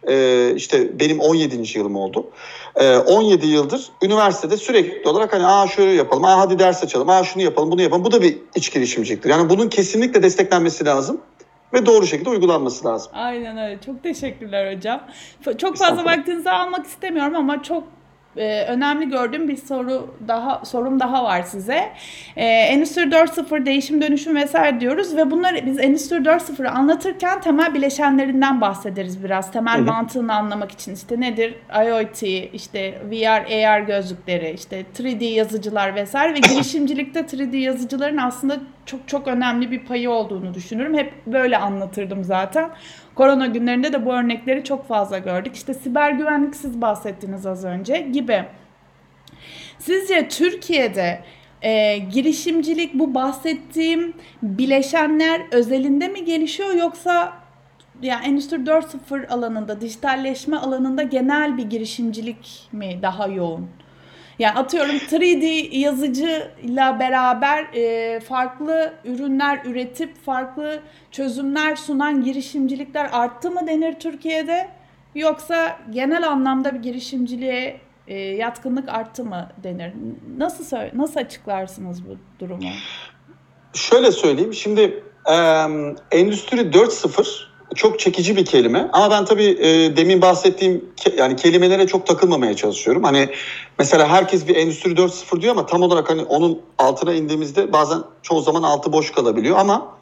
e, 0.07 0.53
işte 0.55 0.99
benim 0.99 1.19
17. 1.19 1.77
yılım 1.77 1.95
oldu. 1.95 2.29
E, 2.75 2.97
17 2.97 3.47
yıldır 3.47 3.89
üniversitede 4.03 4.57
sürekli 4.57 5.09
olarak 5.09 5.33
hani 5.33 5.45
aa 5.45 5.67
şöyle 5.67 5.91
yapalım, 5.91 6.25
aa 6.25 6.37
hadi 6.37 6.59
ders 6.59 6.83
açalım, 6.83 7.09
aa 7.09 7.23
şunu 7.23 7.43
yapalım, 7.43 7.71
bunu 7.71 7.81
yapalım. 7.81 8.05
Bu 8.05 8.11
da 8.11 8.21
bir 8.21 8.37
iç 8.55 8.73
girişimciliktir. 8.73 9.29
Yani 9.29 9.49
bunun 9.49 9.69
kesinlikle 9.69 10.23
desteklenmesi 10.23 10.85
lazım 10.85 11.21
ve 11.73 11.85
doğru 11.85 12.07
şekilde 12.07 12.29
uygulanması 12.29 12.85
lazım. 12.85 13.11
Aynen 13.15 13.57
öyle. 13.57 13.79
Çok 13.85 14.03
teşekkürler 14.03 14.75
hocam. 14.75 15.01
Çok 15.57 15.77
fazla 15.77 16.05
vaktinizi 16.05 16.49
almak 16.49 16.85
istemiyorum 16.85 17.35
ama 17.35 17.63
çok 17.63 17.83
e, 18.37 18.65
önemli 18.65 19.09
gördüğüm 19.09 19.47
bir 19.47 19.57
soru 19.57 20.15
daha 20.27 20.65
sorum 20.65 20.99
daha 20.99 21.23
var 21.23 21.41
size. 21.41 21.89
E, 22.35 22.45
Endüstri 22.45 23.01
4.0 23.01 23.65
değişim 23.65 24.01
dönüşüm 24.01 24.35
vesaire 24.35 24.79
diyoruz 24.79 25.17
ve 25.17 25.31
bunları 25.31 25.65
biz 25.65 25.79
Endüstri 25.79 26.15
4.0'ı 26.15 26.69
anlatırken 26.69 27.41
temel 27.41 27.73
bileşenlerinden 27.73 28.61
bahsederiz 28.61 29.23
biraz. 29.23 29.51
Temel 29.51 29.79
hı. 29.79 29.83
mantığını 29.83 30.33
anlamak 30.33 30.71
için 30.71 30.93
işte 30.95 31.19
nedir? 31.19 31.55
IoT, 31.85 32.23
işte 32.53 33.01
VR, 33.11 33.65
AR 33.65 33.79
gözlükleri, 33.79 34.51
işte 34.51 34.85
3D 34.97 35.23
yazıcılar 35.23 35.95
vesaire 35.95 36.33
ve 36.33 36.39
girişimcilikte 36.39 37.19
3D 37.19 37.57
yazıcıların 37.57 38.17
aslında 38.17 38.57
çok 38.85 39.07
çok 39.07 39.27
önemli 39.27 39.71
bir 39.71 39.85
payı 39.85 40.11
olduğunu 40.11 40.53
düşünürüm. 40.53 40.97
Hep 40.97 41.13
böyle 41.25 41.57
anlatırdım 41.57 42.23
zaten. 42.23 42.69
Korona 43.15 43.45
günlerinde 43.45 43.93
de 43.93 44.05
bu 44.05 44.13
örnekleri 44.13 44.63
çok 44.63 44.87
fazla 44.87 45.17
gördük. 45.17 45.55
İşte 45.55 45.73
siber 45.73 46.11
güvenlik 46.11 46.55
siz 46.55 46.81
bahsettiniz 46.81 47.45
az 47.45 47.65
önce 47.65 47.97
gibi. 47.97 48.45
Sizce 49.79 50.27
Türkiye'de 50.27 51.23
e, 51.61 51.97
girişimcilik 51.97 52.93
bu 52.93 53.15
bahsettiğim 53.15 54.13
bileşenler 54.43 55.41
özelinde 55.51 56.07
mi 56.07 56.25
gelişiyor 56.25 56.73
yoksa 56.73 57.33
yani 58.01 58.25
Endüstri 58.25 58.57
4.0 58.57 59.27
alanında, 59.27 59.81
dijitalleşme 59.81 60.57
alanında 60.57 61.03
genel 61.03 61.57
bir 61.57 61.63
girişimcilik 61.63 62.69
mi 62.71 62.99
daha 63.01 63.27
yoğun? 63.27 63.69
Yani 64.41 64.59
atıyorum 64.59 64.95
3D 64.95 65.77
yazıcıyla 65.77 66.99
beraber 66.99 67.63
e, 67.73 68.19
farklı 68.19 68.93
ürünler 69.05 69.61
üretip 69.65 70.25
farklı 70.25 70.79
çözümler 71.11 71.75
sunan 71.75 72.23
girişimcilikler 72.23 73.09
arttı 73.11 73.51
mı 73.51 73.67
denir 73.67 73.99
Türkiye'de? 73.99 74.69
Yoksa 75.15 75.79
genel 75.89 76.27
anlamda 76.27 76.73
bir 76.73 76.79
girişimciliğe 76.79 77.79
e, 78.07 78.17
yatkınlık 78.19 78.89
arttı 78.89 79.25
mı 79.25 79.49
denir? 79.63 79.93
Nasıl 80.37 80.77
nasıl 80.93 81.19
açıklarsınız 81.19 82.09
bu 82.09 82.17
durumu? 82.39 82.69
Şöyle 83.73 84.11
söyleyeyim. 84.11 84.53
Şimdi 84.53 85.03
e, 85.25 85.35
Endüstri 86.11 86.61
4.0 86.61 87.50
çok 87.75 87.99
çekici 87.99 88.35
bir 88.35 88.45
kelime 88.45 88.89
ama 88.93 89.11
ben 89.11 89.25
tabii 89.25 89.57
e, 89.59 89.97
demin 89.97 90.21
bahsettiğim 90.21 90.85
ke, 90.97 91.15
yani 91.17 91.35
kelimelere 91.35 91.87
çok 91.87 92.07
takılmamaya 92.07 92.55
çalışıyorum. 92.55 93.03
Hani 93.03 93.29
mesela 93.79 94.07
herkes 94.07 94.47
bir 94.47 94.55
endüstri 94.55 94.91
4.0 94.91 95.41
diyor 95.41 95.51
ama 95.51 95.65
tam 95.65 95.81
olarak 95.81 96.09
hani 96.09 96.21
onun 96.23 96.61
altına 96.77 97.13
indiğimizde 97.13 97.73
bazen 97.73 97.99
çoğu 98.21 98.41
zaman 98.41 98.63
altı 98.63 98.93
boş 98.93 99.11
kalabiliyor 99.11 99.57
ama 99.57 99.97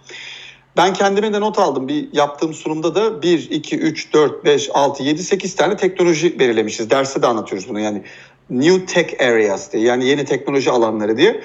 ben 0.78 0.94
kendime 0.94 1.34
de 1.34 1.42
not 1.42 1.60
aldım. 1.60 1.88
Bir 1.88 2.10
yaptığım 2.14 2.54
sunumda 2.54 2.96
da 2.96 3.22
1, 3.22 3.52
2, 3.52 3.78
3, 3.78 4.14
4, 4.14 4.46
5, 4.46 4.70
6, 4.74 5.04
7, 5.04 5.24
8 5.24 5.56
tane 5.56 5.78
teknoloji 5.78 6.40
belirlemişiz. 6.40 6.90
Derste 6.90 7.22
de 7.22 7.28
anlatıyoruz 7.28 7.70
bunu 7.70 7.80
yani. 7.80 8.04
New 8.50 8.86
Tech 8.86 9.22
Areas 9.22 9.74
diye 9.74 9.84
yani 9.84 10.06
yeni 10.06 10.26
teknoloji 10.26 10.72
alanları 10.72 11.18
diye. 11.18 11.42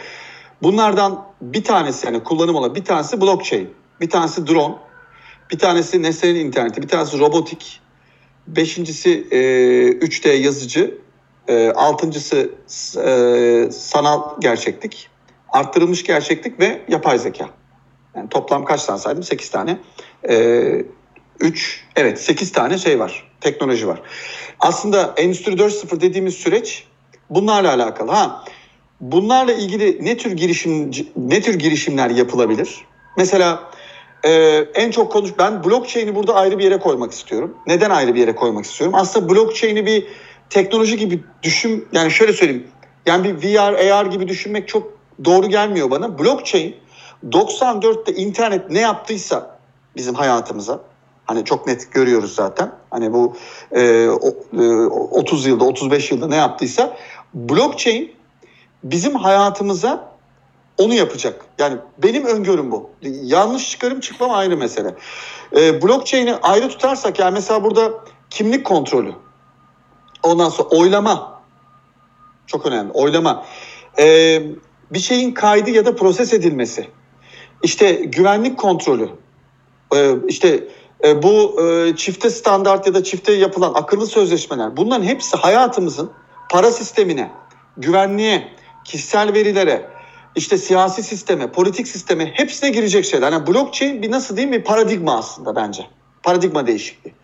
Bunlardan 0.62 1.24
bir 1.40 1.64
tanesi 1.64 2.06
yani 2.06 2.24
kullanım 2.24 2.54
olan 2.54 2.74
bir 2.74 2.84
tanesi 2.84 3.20
blockchain. 3.20 3.70
Bir 4.00 4.10
tanesi 4.10 4.46
drone. 4.46 4.74
Bir 5.50 5.58
tanesi 5.58 6.02
nesnenin 6.02 6.46
interneti, 6.46 6.82
bir 6.82 6.88
tanesi 6.88 7.18
robotik, 7.18 7.80
beşincisi 8.46 9.26
e, 9.30 9.38
3D 9.90 10.32
yazıcı, 10.32 10.98
e, 11.48 11.70
altıncısı 11.70 12.50
e, 13.06 13.68
sanal 13.72 14.40
gerçeklik, 14.40 15.08
arttırılmış 15.48 16.04
gerçeklik 16.04 16.60
ve 16.60 16.80
yapay 16.88 17.18
zeka. 17.18 17.50
Yani 18.16 18.28
toplam 18.28 18.64
kaç 18.64 18.84
tane 18.84 18.98
saydım? 18.98 19.22
8 19.22 19.50
tane. 19.50 19.78
E, 20.28 20.84
3, 21.40 21.84
evet 21.96 22.20
8 22.20 22.52
tane 22.52 22.78
şey 22.78 22.98
var, 22.98 23.32
teknoloji 23.40 23.88
var. 23.88 24.02
Aslında 24.60 25.14
Endüstri 25.16 25.52
4.0 25.52 26.00
dediğimiz 26.00 26.34
süreç 26.34 26.86
bunlarla 27.30 27.74
alakalı. 27.74 28.12
Ha, 28.12 28.44
bunlarla 29.00 29.52
ilgili 29.52 30.04
ne 30.04 30.16
tür 30.16 30.32
girişim 30.32 30.90
ne 31.16 31.40
tür 31.40 31.54
girişimler 31.54 32.10
yapılabilir? 32.10 32.84
Mesela 33.16 33.70
e, 34.24 34.30
en 34.74 34.90
çok 34.90 35.12
konuş 35.12 35.30
ben 35.38 35.64
blockchain'i 35.64 36.14
burada 36.14 36.34
ayrı 36.34 36.58
bir 36.58 36.64
yere 36.64 36.78
koymak 36.78 37.12
istiyorum. 37.12 37.56
Neden 37.66 37.90
ayrı 37.90 38.14
bir 38.14 38.20
yere 38.20 38.34
koymak 38.34 38.64
istiyorum? 38.64 38.94
Aslında 38.98 39.28
blockchain'i 39.28 39.86
bir 39.86 40.06
teknoloji 40.50 40.96
gibi 40.96 41.24
düşün 41.42 41.88
yani 41.92 42.10
şöyle 42.10 42.32
söyleyeyim. 42.32 42.66
Yani 43.06 43.42
bir 43.42 43.48
VR, 43.48 43.90
AR 43.90 44.06
gibi 44.06 44.28
düşünmek 44.28 44.68
çok 44.68 44.92
doğru 45.24 45.46
gelmiyor 45.46 45.90
bana. 45.90 46.18
Blockchain 46.18 46.76
94'te 47.30 48.12
internet 48.12 48.70
ne 48.70 48.80
yaptıysa 48.80 49.58
bizim 49.96 50.14
hayatımıza 50.14 50.80
hani 51.24 51.44
çok 51.44 51.66
net 51.66 51.92
görüyoruz 51.92 52.34
zaten. 52.34 52.72
Hani 52.90 53.12
bu 53.12 53.36
e, 53.72 54.08
o, 54.08 54.28
e, 54.62 54.86
30 54.86 55.46
yılda 55.46 55.64
35 55.64 56.10
yılda 56.10 56.26
ne 56.26 56.36
yaptıysa 56.36 56.96
blockchain 57.34 58.12
bizim 58.84 59.14
hayatımıza 59.14 60.13
onu 60.78 60.94
yapacak. 60.94 61.44
Yani 61.58 61.76
benim 61.98 62.26
öngörüm 62.26 62.70
bu. 62.70 62.90
Yanlış 63.02 63.70
çıkarım 63.70 64.00
çıkmam 64.00 64.30
ayrı 64.30 64.56
mesele. 64.56 64.94
E, 65.56 65.82
blockchain'i 65.82 66.34
ayrı 66.34 66.68
tutarsak 66.68 67.18
yani 67.18 67.34
mesela 67.34 67.64
burada 67.64 67.90
kimlik 68.30 68.66
kontrolü. 68.66 69.12
Ondan 70.22 70.48
sonra 70.48 70.68
oylama. 70.68 71.42
Çok 72.46 72.66
önemli. 72.66 72.92
Oylama. 72.92 73.46
E, 73.98 74.42
bir 74.90 74.98
şeyin 74.98 75.32
kaydı 75.32 75.70
ya 75.70 75.86
da 75.86 75.96
proses 75.96 76.32
edilmesi. 76.32 76.88
İşte 77.62 77.92
güvenlik 77.92 78.58
kontrolü. 78.58 79.08
E, 79.94 80.14
işte 80.28 80.68
e, 81.04 81.22
bu 81.22 81.62
e, 81.62 81.96
çifte 81.96 82.30
standart 82.30 82.86
ya 82.86 82.94
da 82.94 83.04
çifte 83.04 83.32
yapılan 83.32 83.74
akıllı 83.74 84.06
sözleşmeler. 84.06 84.76
Bunların 84.76 85.04
hepsi 85.04 85.36
hayatımızın 85.36 86.10
para 86.50 86.70
sistemine, 86.70 87.30
güvenliğe, 87.76 88.48
kişisel 88.84 89.32
verilere, 89.32 89.93
işte 90.36 90.58
siyasi 90.58 91.02
sisteme, 91.02 91.52
politik 91.52 91.88
sisteme 91.88 92.26
hepsine 92.26 92.70
girecek 92.70 93.04
şeyler. 93.04 93.32
Yani 93.32 93.46
blockchain 93.46 94.02
bir 94.02 94.10
nasıl 94.10 94.36
diyeyim 94.36 94.52
bir 94.52 94.64
paradigma 94.64 95.18
aslında 95.18 95.56
bence. 95.56 95.86
Paradigma 96.22 96.66
değişikliği. 96.66 97.14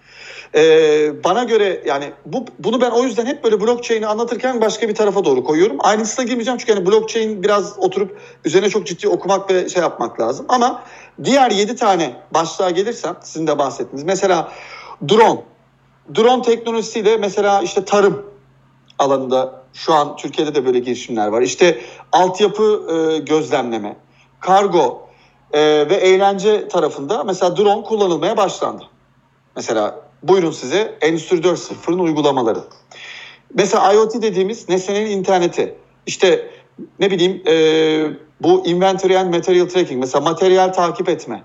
Ee, 0.55 1.25
bana 1.25 1.45
göre 1.45 1.83
yani 1.87 2.13
bu 2.27 2.45
bunu 2.59 2.81
ben 2.81 2.91
o 2.91 3.03
yüzden 3.03 3.27
hep 3.27 3.45
böyle 3.45 3.61
blockchain'i 3.61 4.07
anlatırken 4.07 4.61
başka 4.61 4.89
bir 4.89 4.95
tarafa 4.95 5.25
doğru 5.25 5.45
koyuyorum. 5.45 5.77
Ayrıntısına 5.81 6.25
girmeyeceğim 6.25 6.59
çünkü 6.59 6.73
yani 6.73 6.87
blockchain 6.87 7.43
biraz 7.43 7.79
oturup 7.79 8.19
üzerine 8.45 8.71
çok 8.71 8.87
ciddi 8.87 9.09
okumak 9.09 9.51
ve 9.51 9.69
şey 9.69 9.83
yapmak 9.83 10.21
lazım. 10.21 10.47
Ama 10.49 10.83
diğer 11.25 11.51
yedi 11.51 11.77
tane 11.77 12.17
başlığa 12.35 12.71
gelirsem 12.71 13.17
sizin 13.23 13.47
de 13.47 13.59
bahsettiniz. 13.59 14.05
Mesela 14.05 14.53
drone. 15.09 15.41
Drone 16.17 16.43
teknolojisiyle 16.43 17.17
mesela 17.17 17.63
işte 17.63 17.85
tarım 17.85 18.30
alanında 19.01 19.63
şu 19.75 19.95
an 19.95 20.17
Türkiye'de 20.17 20.55
de 20.55 20.67
böyle 20.67 20.79
girişimler 20.79 21.27
var. 21.27 21.43
İşte 21.43 21.81
altyapı 22.13 22.87
e, 22.91 23.19
gözlemleme, 23.19 23.97
kargo 24.41 25.09
e, 25.53 25.61
ve 25.89 25.95
eğlence 25.95 26.69
tarafında 26.69 27.25
mesela 27.25 27.57
drone 27.57 27.83
kullanılmaya 27.83 28.37
başlandı. 28.37 28.85
Mesela 29.57 30.01
buyurun 30.23 30.51
size 30.51 30.99
Endüstri 31.01 31.37
4.0'ın 31.37 31.99
uygulamaları. 31.99 32.65
Mesela 33.55 33.93
IoT 33.93 34.23
dediğimiz 34.23 34.69
nesnenin 34.69 35.11
interneti. 35.11 35.75
İşte 36.07 36.51
ne 37.01 37.11
bileyim 37.11 37.43
e, 37.47 37.55
bu 38.41 38.67
inventory 38.67 39.19
and 39.19 39.35
material 39.35 39.67
tracking 39.67 40.01
mesela 40.01 40.25
materyal 40.25 40.73
takip 40.73 41.09
etme. 41.09 41.43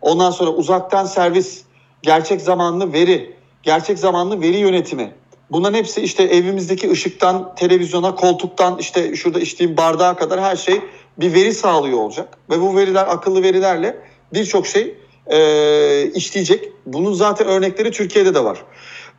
Ondan 0.00 0.30
sonra 0.30 0.50
uzaktan 0.50 1.04
servis, 1.04 1.64
gerçek 2.02 2.40
zamanlı 2.40 2.92
veri, 2.92 3.36
gerçek 3.62 3.98
zamanlı 3.98 4.40
veri 4.40 4.56
yönetimi. 4.56 5.14
Bunların 5.54 5.78
hepsi 5.78 6.00
işte 6.00 6.22
evimizdeki 6.22 6.90
ışıktan, 6.90 7.54
televizyona, 7.54 8.14
koltuktan 8.14 8.78
işte 8.78 9.16
şurada 9.16 9.40
içtiğim 9.40 9.76
bardağa 9.76 10.16
kadar 10.16 10.40
her 10.40 10.56
şey 10.56 10.80
bir 11.18 11.34
veri 11.34 11.54
sağlıyor 11.54 11.98
olacak. 11.98 12.38
Ve 12.50 12.60
bu 12.60 12.76
veriler 12.76 13.06
akıllı 13.08 13.42
verilerle 13.42 13.96
birçok 14.32 14.66
şey 14.66 14.94
e, 15.26 16.10
işleyecek. 16.14 16.72
Bunun 16.86 17.12
zaten 17.12 17.46
örnekleri 17.46 17.90
Türkiye'de 17.90 18.34
de 18.34 18.44
var. 18.44 18.64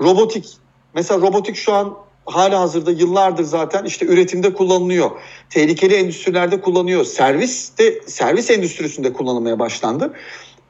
Robotik. 0.01 0.45
Mesela 0.93 1.21
robotik 1.21 1.55
şu 1.55 1.73
an 1.73 1.97
hala 2.25 2.59
hazırda 2.59 2.91
yıllardır 2.91 3.43
zaten 3.43 3.85
işte 3.85 4.05
üretimde 4.05 4.53
kullanılıyor. 4.53 5.11
Tehlikeli 5.49 5.95
endüstrilerde 5.95 6.61
kullanılıyor. 6.61 7.05
Servis 7.05 7.77
de 7.77 8.01
servis 8.07 8.49
endüstrisinde 8.49 9.13
kullanılmaya 9.13 9.59
başlandı. 9.59 10.13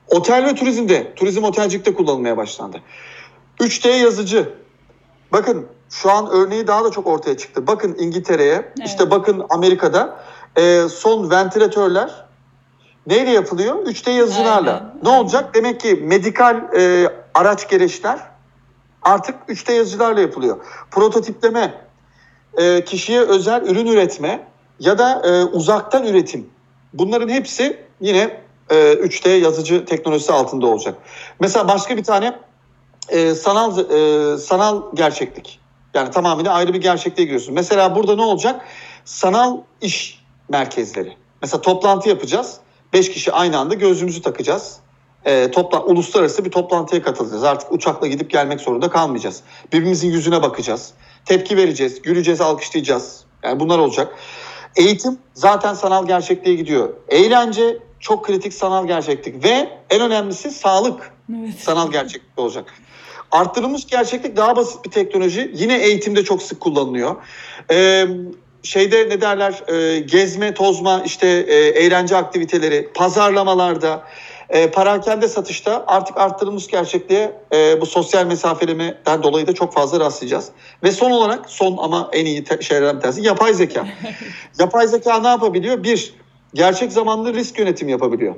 Otel 0.07 0.45
ve 0.45 0.55
turizmde, 0.55 1.13
turizm 1.15 1.43
otelcikte 1.43 1.93
kullanılmaya 1.93 2.37
başlandı. 2.37 2.81
3D 3.59 3.97
yazıcı. 3.97 4.64
Bakın 5.35 5.65
şu 5.89 6.11
an 6.11 6.29
örneği 6.31 6.67
daha 6.67 6.83
da 6.83 6.91
çok 6.91 7.07
ortaya 7.07 7.37
çıktı. 7.37 7.67
Bakın 7.67 7.95
İngiltere'ye, 7.99 8.53
evet. 8.53 8.71
işte 8.85 9.11
bakın 9.11 9.45
Amerika'da 9.49 10.19
e, 10.55 10.89
son 10.89 11.31
ventilatörler 11.31 12.25
Neyle 13.07 13.31
yapılıyor? 13.31 13.75
3D 13.75 14.11
yazıcılarla. 14.11 14.71
Aynen. 14.71 14.91
Ne 15.03 15.09
olacak? 15.09 15.55
Demek 15.55 15.79
ki 15.79 15.95
medikal 15.95 16.75
e, 16.77 17.09
araç 17.33 17.69
gereçler 17.69 18.19
artık 19.01 19.35
3D 19.49 19.73
yazıcılarla 19.73 20.21
yapılıyor. 20.21 20.57
Prototipleme, 20.91 21.81
e, 22.57 22.85
kişiye 22.85 23.21
özel 23.21 23.61
ürün 23.61 23.85
üretme 23.85 24.47
ya 24.79 24.97
da 24.97 25.21
e, 25.25 25.43
uzaktan 25.43 26.05
üretim. 26.05 26.49
Bunların 26.93 27.29
hepsi 27.29 27.79
yine 28.01 28.41
e, 28.69 28.75
3D 28.75 29.29
yazıcı 29.29 29.85
teknolojisi 29.85 30.33
altında 30.33 30.67
olacak. 30.67 30.95
Mesela 31.39 31.67
başka 31.67 31.97
bir 31.97 32.03
tane 32.03 32.39
e, 33.09 33.35
sanal 33.35 33.79
e, 33.79 34.37
sanal 34.37 34.81
gerçeklik. 34.93 35.59
Yani 35.93 36.11
tamamıyla 36.11 36.53
ayrı 36.53 36.73
bir 36.73 36.81
gerçekliğe 36.81 37.25
giriyorsun. 37.25 37.53
Mesela 37.53 37.95
burada 37.95 38.15
ne 38.15 38.21
olacak? 38.21 38.65
Sanal 39.05 39.57
iş 39.81 40.23
merkezleri. 40.49 41.17
Mesela 41.41 41.61
toplantı 41.61 42.09
yapacağız. 42.09 42.57
Beş 42.93 43.11
kişi 43.11 43.31
aynı 43.31 43.57
anda 43.57 43.73
gözlüğümüzü 43.73 44.21
takacağız. 44.21 44.79
E, 45.25 45.51
topla, 45.51 45.83
uluslararası 45.83 46.45
bir 46.45 46.51
toplantıya 46.51 47.01
katılacağız. 47.01 47.43
Artık 47.43 47.71
uçakla 47.71 48.07
gidip 48.07 48.29
gelmek 48.29 48.61
zorunda 48.61 48.89
kalmayacağız. 48.89 49.43
Birbirimizin 49.73 50.11
yüzüne 50.11 50.41
bakacağız. 50.41 50.93
Tepki 51.25 51.57
vereceğiz, 51.57 52.01
güleceğiz, 52.01 52.41
alkışlayacağız. 52.41 53.23
Yani 53.43 53.59
bunlar 53.59 53.79
olacak. 53.79 54.15
Eğitim 54.75 55.19
zaten 55.33 55.73
sanal 55.73 56.07
gerçekliğe 56.07 56.55
gidiyor. 56.55 56.93
Eğlence 57.09 57.77
çok 57.99 58.25
kritik 58.25 58.53
sanal 58.53 58.87
gerçeklik 58.87 59.43
ve 59.43 59.69
en 59.89 60.01
önemlisi 60.01 60.51
sağlık 60.51 61.14
evet. 61.33 61.59
sanal 61.59 61.91
gerçeklik 61.91 62.39
olacak. 62.39 62.73
Arttırılmış 63.31 63.87
gerçeklik 63.87 64.37
daha 64.37 64.55
basit 64.55 64.85
bir 64.85 64.91
teknoloji. 64.91 65.51
Yine 65.53 65.77
eğitimde 65.77 66.23
çok 66.23 66.43
sık 66.43 66.59
kullanılıyor. 66.59 67.15
Ee, 67.71 68.05
şeyde 68.63 69.09
ne 69.09 69.21
derler 69.21 69.63
e, 69.67 69.99
gezme, 69.99 70.53
tozma, 70.53 71.01
işte 71.05 71.27
e, 71.27 71.55
eğlence 71.55 72.17
aktiviteleri, 72.17 72.89
pazarlamalarda, 72.93 74.03
e, 74.49 74.71
parakende 74.71 75.27
satışta 75.27 75.83
artık 75.87 76.17
arttırılmış 76.17 76.67
gerçekliğe 76.67 77.31
e, 77.53 77.81
bu 77.81 77.85
sosyal 77.85 78.25
mesafelemeden 78.25 79.23
dolayı 79.23 79.47
da 79.47 79.53
çok 79.53 79.73
fazla 79.73 79.99
rastlayacağız. 79.99 80.49
Ve 80.83 80.91
son 80.91 81.11
olarak 81.11 81.49
son 81.49 81.77
ama 81.77 82.09
en 82.13 82.25
iyi 82.25 82.43
te- 82.43 82.61
şeylerden 82.61 82.95
bir 82.95 83.01
tanesi 83.01 83.21
yapay 83.21 83.53
zeka. 83.53 83.87
yapay 84.59 84.87
zeka 84.87 85.19
ne 85.19 85.27
yapabiliyor? 85.27 85.83
Bir, 85.83 86.13
gerçek 86.53 86.91
zamanlı 86.91 87.33
risk 87.33 87.59
yönetimi 87.59 87.91
yapabiliyor 87.91 88.35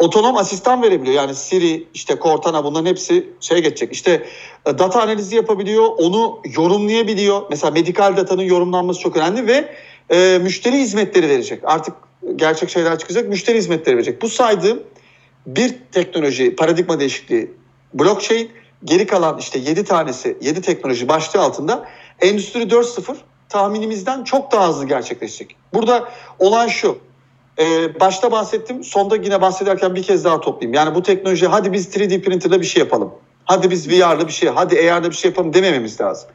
otonom 0.00 0.36
asistan 0.36 0.82
verebiliyor. 0.82 1.16
Yani 1.16 1.34
Siri, 1.34 1.86
işte 1.94 2.16
Cortana 2.22 2.64
bunların 2.64 2.86
hepsi 2.86 3.28
şey 3.40 3.62
geçecek. 3.62 3.92
İşte 3.92 4.26
e, 4.66 4.78
data 4.78 5.02
analizi 5.02 5.36
yapabiliyor, 5.36 5.88
onu 5.98 6.42
yorumlayabiliyor. 6.56 7.42
Mesela 7.50 7.70
medikal 7.70 8.16
datanın 8.16 8.42
yorumlanması 8.42 9.00
çok 9.00 9.16
önemli 9.16 9.46
ve 9.46 9.74
e, 10.10 10.38
müşteri 10.42 10.76
hizmetleri 10.76 11.28
verecek. 11.28 11.60
Artık 11.64 11.94
gerçek 12.36 12.70
şeyler 12.70 12.98
çıkacak, 12.98 13.28
müşteri 13.28 13.58
hizmetleri 13.58 13.96
verecek. 13.96 14.22
Bu 14.22 14.28
saydığım 14.28 14.82
bir 15.46 15.74
teknoloji, 15.92 16.56
paradigma 16.56 17.00
değişikliği, 17.00 17.50
blockchain, 17.94 18.50
geri 18.84 19.06
kalan 19.06 19.38
işte 19.38 19.58
7 19.58 19.84
tanesi, 19.84 20.38
7 20.40 20.62
teknoloji 20.62 21.08
başlığı 21.08 21.40
altında 21.40 21.88
Endüstri 22.20 22.62
4.0 22.62 23.16
tahminimizden 23.48 24.24
çok 24.24 24.52
daha 24.52 24.68
hızlı 24.68 24.86
gerçekleşecek. 24.86 25.56
Burada 25.74 26.08
olan 26.38 26.68
şu, 26.68 26.98
ee, 27.60 28.00
başta 28.00 28.32
bahsettim. 28.32 28.84
Sonda 28.84 29.16
yine 29.16 29.40
bahsederken 29.40 29.94
bir 29.94 30.02
kez 30.02 30.24
daha 30.24 30.40
toplayayım. 30.40 30.74
Yani 30.74 30.94
bu 30.94 31.02
teknoloji 31.02 31.46
hadi 31.46 31.72
biz 31.72 31.96
3D 31.96 32.22
printer'da 32.22 32.60
bir 32.60 32.66
şey 32.66 32.80
yapalım. 32.80 33.14
Hadi 33.44 33.70
biz 33.70 33.88
VR'da 33.88 34.26
bir 34.26 34.32
şey, 34.32 34.48
hadi 34.48 34.92
AR'da 34.92 35.10
bir 35.10 35.14
şey 35.14 35.30
yapalım 35.30 35.54
demememiz 35.54 36.00
lazım. 36.00 36.30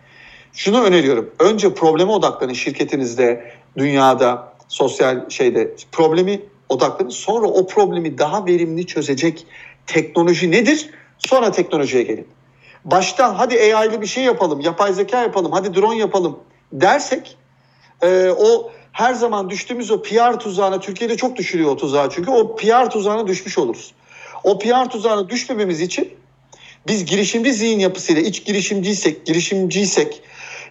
Şunu 0.53 0.83
öneriyorum. 0.83 1.29
Önce 1.39 1.73
probleme 1.73 2.11
odaklanın 2.11 2.53
şirketinizde, 2.53 3.51
dünyada, 3.77 4.53
sosyal 4.67 5.29
şeyde. 5.29 5.75
Problemi 5.91 6.41
odaklanın. 6.69 7.09
Sonra 7.09 7.47
o 7.47 7.67
problemi 7.67 8.17
daha 8.17 8.45
verimli 8.45 8.85
çözecek 8.85 9.45
teknoloji 9.88 10.51
nedir? 10.51 10.89
Sonra 11.17 11.51
teknolojiye 11.51 12.03
gelin. 12.03 12.27
baştan 12.85 13.33
hadi 13.33 13.75
AI'lı 13.75 14.01
bir 14.01 14.07
şey 14.07 14.23
yapalım, 14.23 14.59
yapay 14.59 14.93
zeka 14.93 15.21
yapalım, 15.21 15.51
hadi 15.51 15.75
drone 15.75 15.97
yapalım 15.97 16.39
dersek 16.71 17.38
e, 18.01 18.29
o 18.29 18.71
her 18.95 19.13
zaman 19.13 19.49
düştüğümüz 19.49 19.91
o 19.91 20.01
PR 20.01 20.39
tuzağına 20.39 20.79
Türkiye'de 20.79 21.17
çok 21.17 21.36
düşürüyor 21.36 21.71
o 21.71 21.77
tuzağı 21.77 22.10
çünkü 22.10 22.31
o 22.31 22.55
PR 22.55 22.89
tuzağına 22.89 23.27
düşmüş 23.27 23.58
oluruz. 23.58 23.93
O 24.43 24.60
PR 24.60 24.89
tuzağına 24.89 25.29
düşmememiz 25.29 25.81
için 25.81 26.13
biz 26.88 27.05
girişimci 27.05 27.53
zihin 27.53 27.79
yapısıyla 27.79 28.21
iç 28.21 28.45
girişimciysek, 28.45 29.25
girişimciysek, 29.25 30.21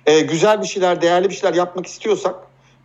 e, 0.06 0.20
güzel 0.20 0.62
bir 0.62 0.66
şeyler, 0.66 1.02
değerli 1.02 1.30
bir 1.30 1.34
şeyler 1.34 1.54
yapmak 1.54 1.86
istiyorsak 1.86 2.34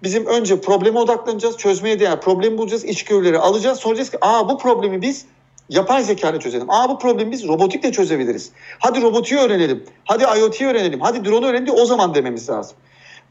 bizim 0.04 0.26
önce 0.26 0.62
probleme 0.62 1.00
odaklanacağız, 1.00 1.58
çözmeye 1.58 2.00
değer 2.00 2.22
problemi 2.22 2.58
bulacağız, 2.58 2.86
içgörüleri 2.86 3.40
alacağız. 3.40 3.80
Sonra 3.80 3.96
diyeceğiz 3.96 4.12
ki 4.12 4.18
aa 4.22 4.50
bu 4.50 4.58
problemi 4.58 5.02
biz 5.02 5.26
yapay 5.70 6.04
zeka 6.04 6.30
ile 6.30 6.40
çözelim. 6.40 6.70
Aa 6.70 6.90
bu 6.90 7.00
problemi 7.00 7.32
biz 7.32 7.48
robotikle 7.48 7.92
çözebiliriz. 7.92 8.52
Hadi 8.80 9.02
robotiği 9.02 9.40
öğrenelim, 9.40 9.84
hadi 10.06 10.24
IoT'yi 10.40 10.70
öğrenelim, 10.70 11.02
hadi 11.02 11.26
drone 11.26 11.46
öğrenelim 11.46 11.74
o 11.74 11.86
zaman 11.86 12.16
dememiz 12.16 12.50
lazım. 12.50 12.78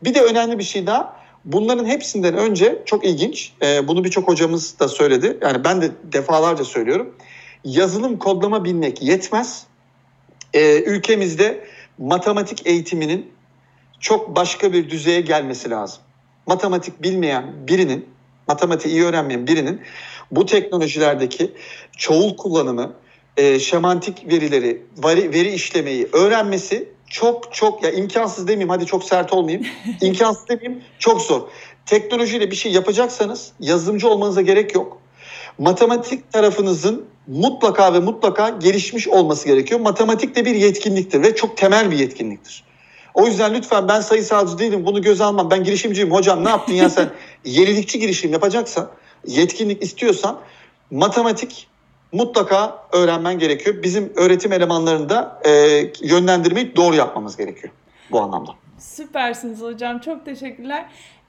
Bir 0.03 0.15
de 0.15 0.23
önemli 0.23 0.59
bir 0.59 0.65
şey 0.65 0.87
daha. 0.87 1.18
Bunların 1.45 1.85
hepsinden 1.85 2.35
önce 2.35 2.83
çok 2.85 3.05
ilginç, 3.05 3.53
e, 3.63 3.89
bunu 3.89 4.05
birçok 4.05 4.29
hocamız 4.29 4.79
da 4.79 4.89
söyledi. 4.89 5.39
Yani 5.43 5.65
ben 5.65 5.83
de 5.83 5.91
defalarca 6.13 6.65
söylüyorum. 6.65 7.15
Yazılım 7.65 8.19
kodlama 8.19 8.65
bilmek 8.65 9.03
yetmez. 9.03 9.67
E, 10.55 10.83
ülkemizde 10.83 11.65
matematik 11.99 12.67
eğitiminin 12.67 13.31
çok 14.01 14.37
başka 14.37 14.73
bir 14.73 14.91
düzeye 14.91 15.21
gelmesi 15.21 15.71
lazım. 15.71 15.99
Matematik 16.47 17.03
bilmeyen 17.03 17.53
birinin, 17.69 18.07
matematiği 18.49 18.95
iyi 18.95 19.05
öğrenmeyen 19.05 19.47
birinin 19.47 19.81
bu 20.31 20.47
teknolojilerdeki 20.47 21.53
çoğul 21.97 22.37
kullanımı, 22.37 22.93
e, 23.37 23.59
şemantik 23.59 24.33
verileri, 24.33 24.83
veri, 25.05 25.33
veri 25.33 25.49
işlemeyi 25.49 26.09
öğrenmesi 26.13 26.89
çok 27.11 27.55
çok 27.55 27.83
ya 27.83 27.91
imkansız 27.91 28.49
demeyeyim 28.49 28.69
hadi 28.69 28.87
çok 28.87 29.05
sert 29.05 29.33
olmayayım. 29.33 29.67
imkansız 30.01 30.49
demeyeyim 30.49 30.85
çok 30.99 31.23
zor. 31.23 31.41
Teknolojiyle 31.87 32.51
bir 32.51 32.57
şey 32.57 32.73
yapacaksanız 32.73 33.53
yazılımcı 33.61 34.09
olmanıza 34.09 34.41
gerek 34.41 34.75
yok. 34.75 34.99
Matematik 35.59 36.33
tarafınızın 36.33 37.05
mutlaka 37.27 37.95
ve 37.95 37.99
mutlaka 38.01 38.49
gelişmiş 38.49 39.09
olması 39.09 39.47
gerekiyor. 39.49 39.81
Matematik 39.81 40.37
de 40.37 40.45
bir 40.45 40.55
yetkinliktir 40.55 41.23
ve 41.23 41.37
çok 41.37 41.57
temel 41.57 41.91
bir 41.91 41.99
yetkinliktir. 41.99 42.65
O 43.15 43.27
yüzden 43.27 43.55
lütfen 43.55 43.89
ben 43.89 44.01
sayısalcı 44.01 44.59
değilim 44.59 44.87
bunu 44.87 45.03
göze 45.03 45.25
almam. 45.25 45.51
Ben 45.51 45.65
girişimciyim 45.65 46.13
hocam 46.13 46.45
ne 46.45 46.49
yaptın 46.49 46.75
ya 46.75 46.91
sen 46.91 47.11
yenilikçi 47.45 47.99
girişim 47.99 48.33
yapacaksan 48.33 48.91
yetkinlik 49.27 49.83
istiyorsan 49.83 50.41
matematik 50.91 51.69
mutlaka 52.13 52.83
öğrenmen 52.93 53.39
gerekiyor. 53.39 53.83
Bizim 53.83 54.13
öğretim 54.17 54.53
elemanlarını 54.53 55.09
da 55.09 55.41
e, 55.45 55.51
yönlendirmeyi 56.01 56.77
doğru 56.77 56.97
yapmamız 56.97 57.37
gerekiyor 57.37 57.73
bu 58.11 58.21
anlamda. 58.21 58.51
Süpersiniz 58.79 59.63
hocam. 59.63 59.99
Çok 59.99 60.25
teşekkürler. 60.25 60.87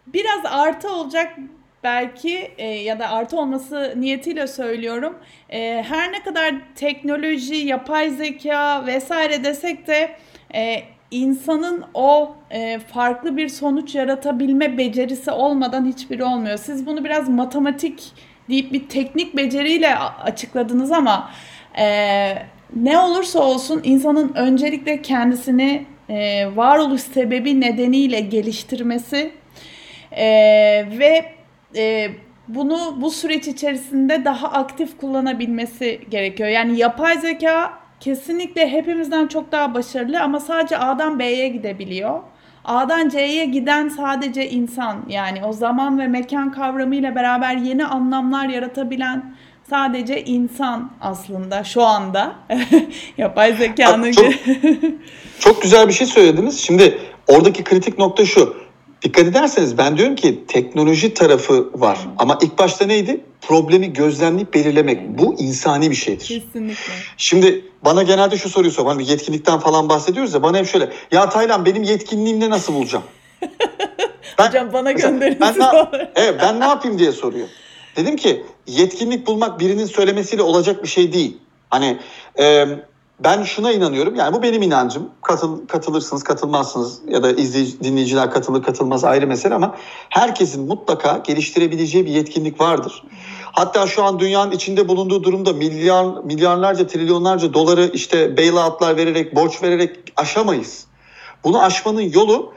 Biraz 0.08 0.46
artı 0.46 0.94
olacak 0.94 1.38
belki 1.84 2.52
e, 2.58 2.65
ya 2.68 3.00
da 3.00 3.10
artı 3.10 3.38
olması 3.38 3.94
niyetiyle 3.98 4.48
söylüyorum. 4.48 5.18
E, 5.50 5.84
her 5.88 6.12
ne 6.12 6.24
kadar 6.24 6.56
teknoloji, 6.76 7.56
yapay 7.56 8.10
zeka 8.10 8.86
vesaire 8.86 9.44
desek 9.44 9.88
de 9.88 10.15
e, 10.56 10.84
insanın 11.12 11.84
o 11.94 12.36
e, 12.52 12.80
farklı 12.80 13.38
bir 13.38 13.50
sonuç 13.50 13.96
yaratabilme 13.96 14.78
becerisi 14.78 15.32
olmadan 15.32 15.86
hiçbiri 15.86 16.24
olmuyor. 16.24 16.58
Siz 16.58 16.86
bunu 16.86 17.04
biraz 17.04 17.30
matematik 17.30 18.13
deyip 18.50 18.74
bir 18.74 18.90
teknik 18.90 19.38
beceriyle 19.38 19.96
açıkladınız 19.98 20.92
ama 20.92 21.32
e, 21.78 21.86
ne 22.76 23.00
olursa 23.00 23.40
olsun 23.40 23.82
insanın 23.84 24.34
öncelikle 24.36 25.02
kendisini 25.02 25.86
e, 26.10 26.48
varoluş 26.56 27.02
sebebi 27.02 27.62
nedeniyle 27.62 28.20
geliştirmesi 28.20 29.32
e, 30.12 30.26
ve 31.00 31.26
e, 31.76 32.10
bunu 32.48 32.98
bu 33.02 33.12
süreç 33.12 33.48
içerisinde 33.48 34.26
daha 34.26 34.48
aktif 34.48 34.98
kullanabilmesi 34.98 36.02
gerekiyor. 36.10 36.50
Yani 36.50 36.78
yapay 36.78 37.18
zeka 37.18 37.74
kesinlikle 38.00 38.72
hepimizden 38.72 39.28
çok 39.28 39.52
daha 39.52 39.74
başarılı 39.74 40.22
ama 40.22 40.40
sadece 40.40 40.78
A'dan 40.78 41.20
B'ye 41.20 41.48
gidebiliyor. 41.48 42.20
A'dan 42.69 43.10
C'ye 43.10 43.45
giden 43.45 43.89
sadece 43.89 44.49
insan 44.49 45.05
yani 45.08 45.45
o 45.45 45.53
zaman 45.53 45.99
ve 45.99 46.08
mekan 46.08 46.51
kavramıyla 46.51 47.15
beraber 47.15 47.55
yeni 47.55 47.86
anlamlar 47.86 48.49
yaratabilen 48.49 49.36
sadece 49.69 50.23
insan 50.23 50.91
aslında 51.01 51.63
şu 51.63 51.84
anda 51.84 52.36
yapay 53.17 53.53
zekanın. 53.53 54.12
Çok, 54.12 54.25
çok 55.39 55.62
güzel 55.62 55.88
bir 55.88 55.93
şey 55.93 56.08
söylediniz. 56.08 56.60
Şimdi 56.60 56.97
oradaki 57.27 57.63
kritik 57.63 57.97
nokta 57.99 58.25
şu. 58.25 58.55
Dikkat 59.01 59.25
ederseniz 59.25 59.77
ben 59.77 59.97
diyorum 59.97 60.15
ki 60.15 60.45
teknoloji 60.47 61.13
tarafı 61.13 61.69
var. 61.73 61.99
Ama 62.17 62.38
ilk 62.41 62.60
başta 62.60 62.86
neydi? 62.86 63.21
Problemi 63.50 63.94
gözlemleyip 63.94 64.54
belirlemek. 64.54 65.18
Bu 65.18 65.36
insani 65.40 65.92
bir 65.92 65.96
şeydir. 65.96 66.26
Kesinlikle. 66.26 66.94
Şimdi 67.18 67.66
bana 67.86 68.04
genelde 68.04 68.38
şu 68.38 68.50
soruyu 68.50 68.72
sor. 68.72 68.86
Hani 68.86 69.10
yetkinlikten 69.10 69.60
falan 69.60 69.90
bahsediyoruz 69.90 70.34
ya 70.34 70.44
bana 70.44 70.58
hep 70.58 70.68
şöyle. 70.68 70.90
Ya 71.12 71.30
Taylan 71.30 71.66
benim 71.66 71.84
yetkinliğimle 71.84 72.50
nasıl 72.50 72.74
bulacağım? 72.74 73.04
ben, 74.40 74.48
Hocam 74.48 74.74
bana 74.74 74.92
gönderin. 74.92 75.38
Ben, 75.42 75.56
evet, 76.16 76.36
ben 76.42 76.60
ne 76.60 76.66
yapayım 76.66 77.00
diye 77.00 77.12
soruyor. 77.12 77.48
Dedim 77.96 78.16
ki 78.16 78.46
yetkinlik 78.68 79.28
bulmak 79.28 79.60
birinin 79.60 79.86
söylemesiyle 79.86 80.42
olacak 80.42 80.84
bir 80.84 80.90
şey 80.90 81.14
değil. 81.14 81.38
Hani 81.70 82.00
e, 82.40 82.66
ben 83.20 83.44
şuna 83.44 83.72
inanıyorum. 83.72 84.16
Yani 84.16 84.34
bu 84.34 84.44
benim 84.44 84.62
inancım. 84.62 85.10
Katıl, 85.22 85.68
katılırsınız, 85.68 86.24
katılmazsınız 86.24 87.02
ya 87.08 87.24
da 87.24 87.32
izleyici, 87.32 87.84
dinleyiciler 87.84 88.32
katılır, 88.32 88.64
katılmaz 88.64 89.04
ayrı 89.04 89.28
mesele 89.28 89.54
ama 89.54 89.76
herkesin 90.10 90.68
mutlaka 90.68 91.18
geliştirebileceği 91.18 92.06
bir 92.06 92.12
yetkinlik 92.12 92.62
vardır. 92.62 93.04
Hatta 93.52 93.88
şu 93.88 94.04
an 94.04 94.20
dünyanın 94.20 94.52
içinde 94.52 94.88
bulunduğu 94.88 95.24
durumda 95.24 95.54
milyar 95.54 96.06
milyarlarca, 96.24 96.88
trilyonlarca 96.88 97.54
doları 97.54 97.92
işte 97.94 98.38
bailoutlar 98.38 98.98
vererek, 98.98 99.36
borç 99.36 99.64
vererek 99.64 99.96
aşamayız. 100.16 100.86
Bunu 101.44 101.64
aşmanın 101.64 102.02
yolu 102.02 102.54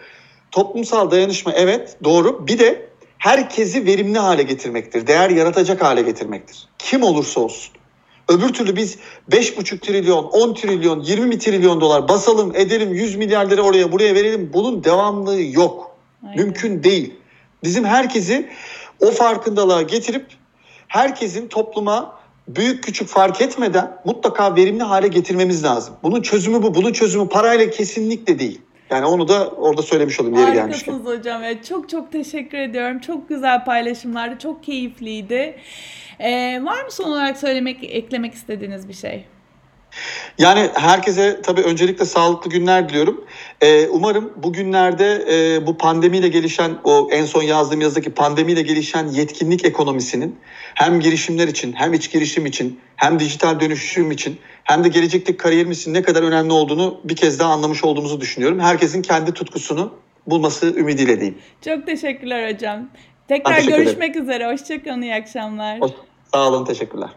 toplumsal 0.51 1.11
dayanışma 1.11 1.53
evet 1.53 1.97
doğru. 2.05 2.47
Bir 2.47 2.59
de 2.59 2.89
herkesi 3.19 3.87
verimli 3.87 4.19
hale 4.19 4.43
getirmektir. 4.43 5.07
Değer 5.07 5.31
yaratacak 5.31 5.83
hale 5.83 6.03
getirmektir. 6.03 6.69
Kim 6.79 7.03
olursa 7.03 7.41
olsun. 7.41 7.73
Öbür 8.29 8.49
türlü 8.49 8.77
biz 8.77 8.99
5,5 9.31 9.79
trilyon, 9.79 10.25
10 10.25 10.55
trilyon, 10.55 11.01
20 11.01 11.39
trilyon 11.39 11.81
dolar 11.81 12.09
basalım, 12.09 12.57
edelim 12.57 12.95
100 12.95 13.17
milyar 13.17 13.51
lira 13.51 13.63
oraya 13.63 13.93
buraya 13.93 14.15
verelim. 14.15 14.51
Bunun 14.53 14.85
devamlığı 14.85 15.43
yok. 15.43 15.97
Aynen. 16.25 16.37
Mümkün 16.37 16.83
değil. 16.83 17.15
Bizim 17.65 17.85
herkesi 17.85 18.49
o 19.01 19.11
farkındalığa 19.11 19.83
getirip 19.83 20.27
herkesin 20.93 21.49
topluma 21.49 22.19
büyük 22.49 22.85
küçük 22.85 23.09
fark 23.09 23.41
etmeden 23.41 23.97
mutlaka 24.05 24.57
verimli 24.57 24.83
hale 24.83 25.09
getirmemiz 25.09 25.65
lazım. 25.65 25.95
Bunun 26.03 26.23
çözümü 26.23 26.63
bu. 26.63 26.75
Bunun 26.75 26.93
çözümü 26.93 27.29
parayla 27.29 27.71
kesinlikle 27.71 28.39
değil. 28.39 28.61
Yani 28.91 29.07
onu 29.07 29.29
da 29.29 29.49
orada 29.49 29.83
söylemiş 29.83 30.21
olayım 30.21 30.39
yeri 30.39 30.53
gelmişken. 30.53 30.93
Harikasınız 30.93 31.19
hocam. 31.19 31.43
Evet, 31.43 31.65
çok 31.65 31.89
çok 31.89 32.13
teşekkür 32.13 32.59
ediyorum. 32.59 32.99
Çok 32.99 33.29
güzel 33.29 33.65
paylaşımlardı. 33.65 34.39
Çok 34.39 34.65
keyifliydi. 34.65 35.57
Ee, 36.21 36.61
var 36.65 36.85
mı 36.85 36.91
son 36.91 37.05
olarak 37.05 37.37
söylemek, 37.39 37.85
eklemek 37.85 38.35
istediğiniz 38.35 38.89
bir 38.89 38.95
şey? 38.95 39.25
Yani 40.39 40.71
herkese 40.75 41.41
tabii 41.43 41.61
öncelikle 41.61 42.05
sağlıklı 42.05 42.51
günler 42.51 42.89
diliyorum. 42.89 43.25
Ee, 43.61 43.89
umarım 43.89 44.33
bu 44.37 44.53
günlerde 44.53 45.25
e, 45.31 45.67
bu 45.67 45.79
pandemiyle 45.79 46.29
gelişen, 46.29 46.79
o 46.85 47.09
en 47.13 47.25
son 47.25 47.43
yazdığım 47.43 47.81
yazdaki 47.81 48.11
pandemiyle 48.11 48.63
gelişen 48.63 49.09
yetkinlik 49.09 49.65
ekonomisinin 49.65 50.37
hem 50.75 51.01
girişimler 51.01 51.49
için, 51.49 51.73
hem 51.73 51.95
iç 51.95 52.11
girişim 52.11 52.47
için, 52.47 52.81
hem 52.97 53.19
dijital 53.19 53.61
dönüşüm 53.61 54.11
için, 54.11 54.39
hem 54.65 54.85
de 54.85 54.89
gelecekteki 54.89 55.37
kariyerimiz 55.37 55.81
için 55.81 55.95
ne 55.95 56.03
kadar 56.03 56.23
önemli 56.23 56.53
olduğunu 56.53 57.01
bir 57.05 57.17
kez 57.17 57.39
daha 57.39 57.53
anlamış 57.53 57.85
olduğumuzu 57.85 58.21
düşünüyorum. 58.21 58.61
Herkesin 58.61 59.03
kendi 59.03 59.33
tutkusunu 59.33 59.93
bulması 60.27 60.75
ümidiyle 60.77 61.21
diyeyim. 61.21 61.39
Çok 61.65 61.87
teşekkürler 61.87 62.55
hocam. 62.55 62.89
Tekrar 63.29 63.57
teşekkür 63.57 63.77
görüşmek 63.77 64.11
ederim. 64.11 64.23
üzere. 64.23 64.53
Hoşçakalın. 64.53 65.03
İyi 65.03 65.15
akşamlar. 65.15 65.81
Hoş, 65.81 65.91
sağ 66.35 66.49
olun. 66.49 66.65
Teşekkürler. 66.65 67.11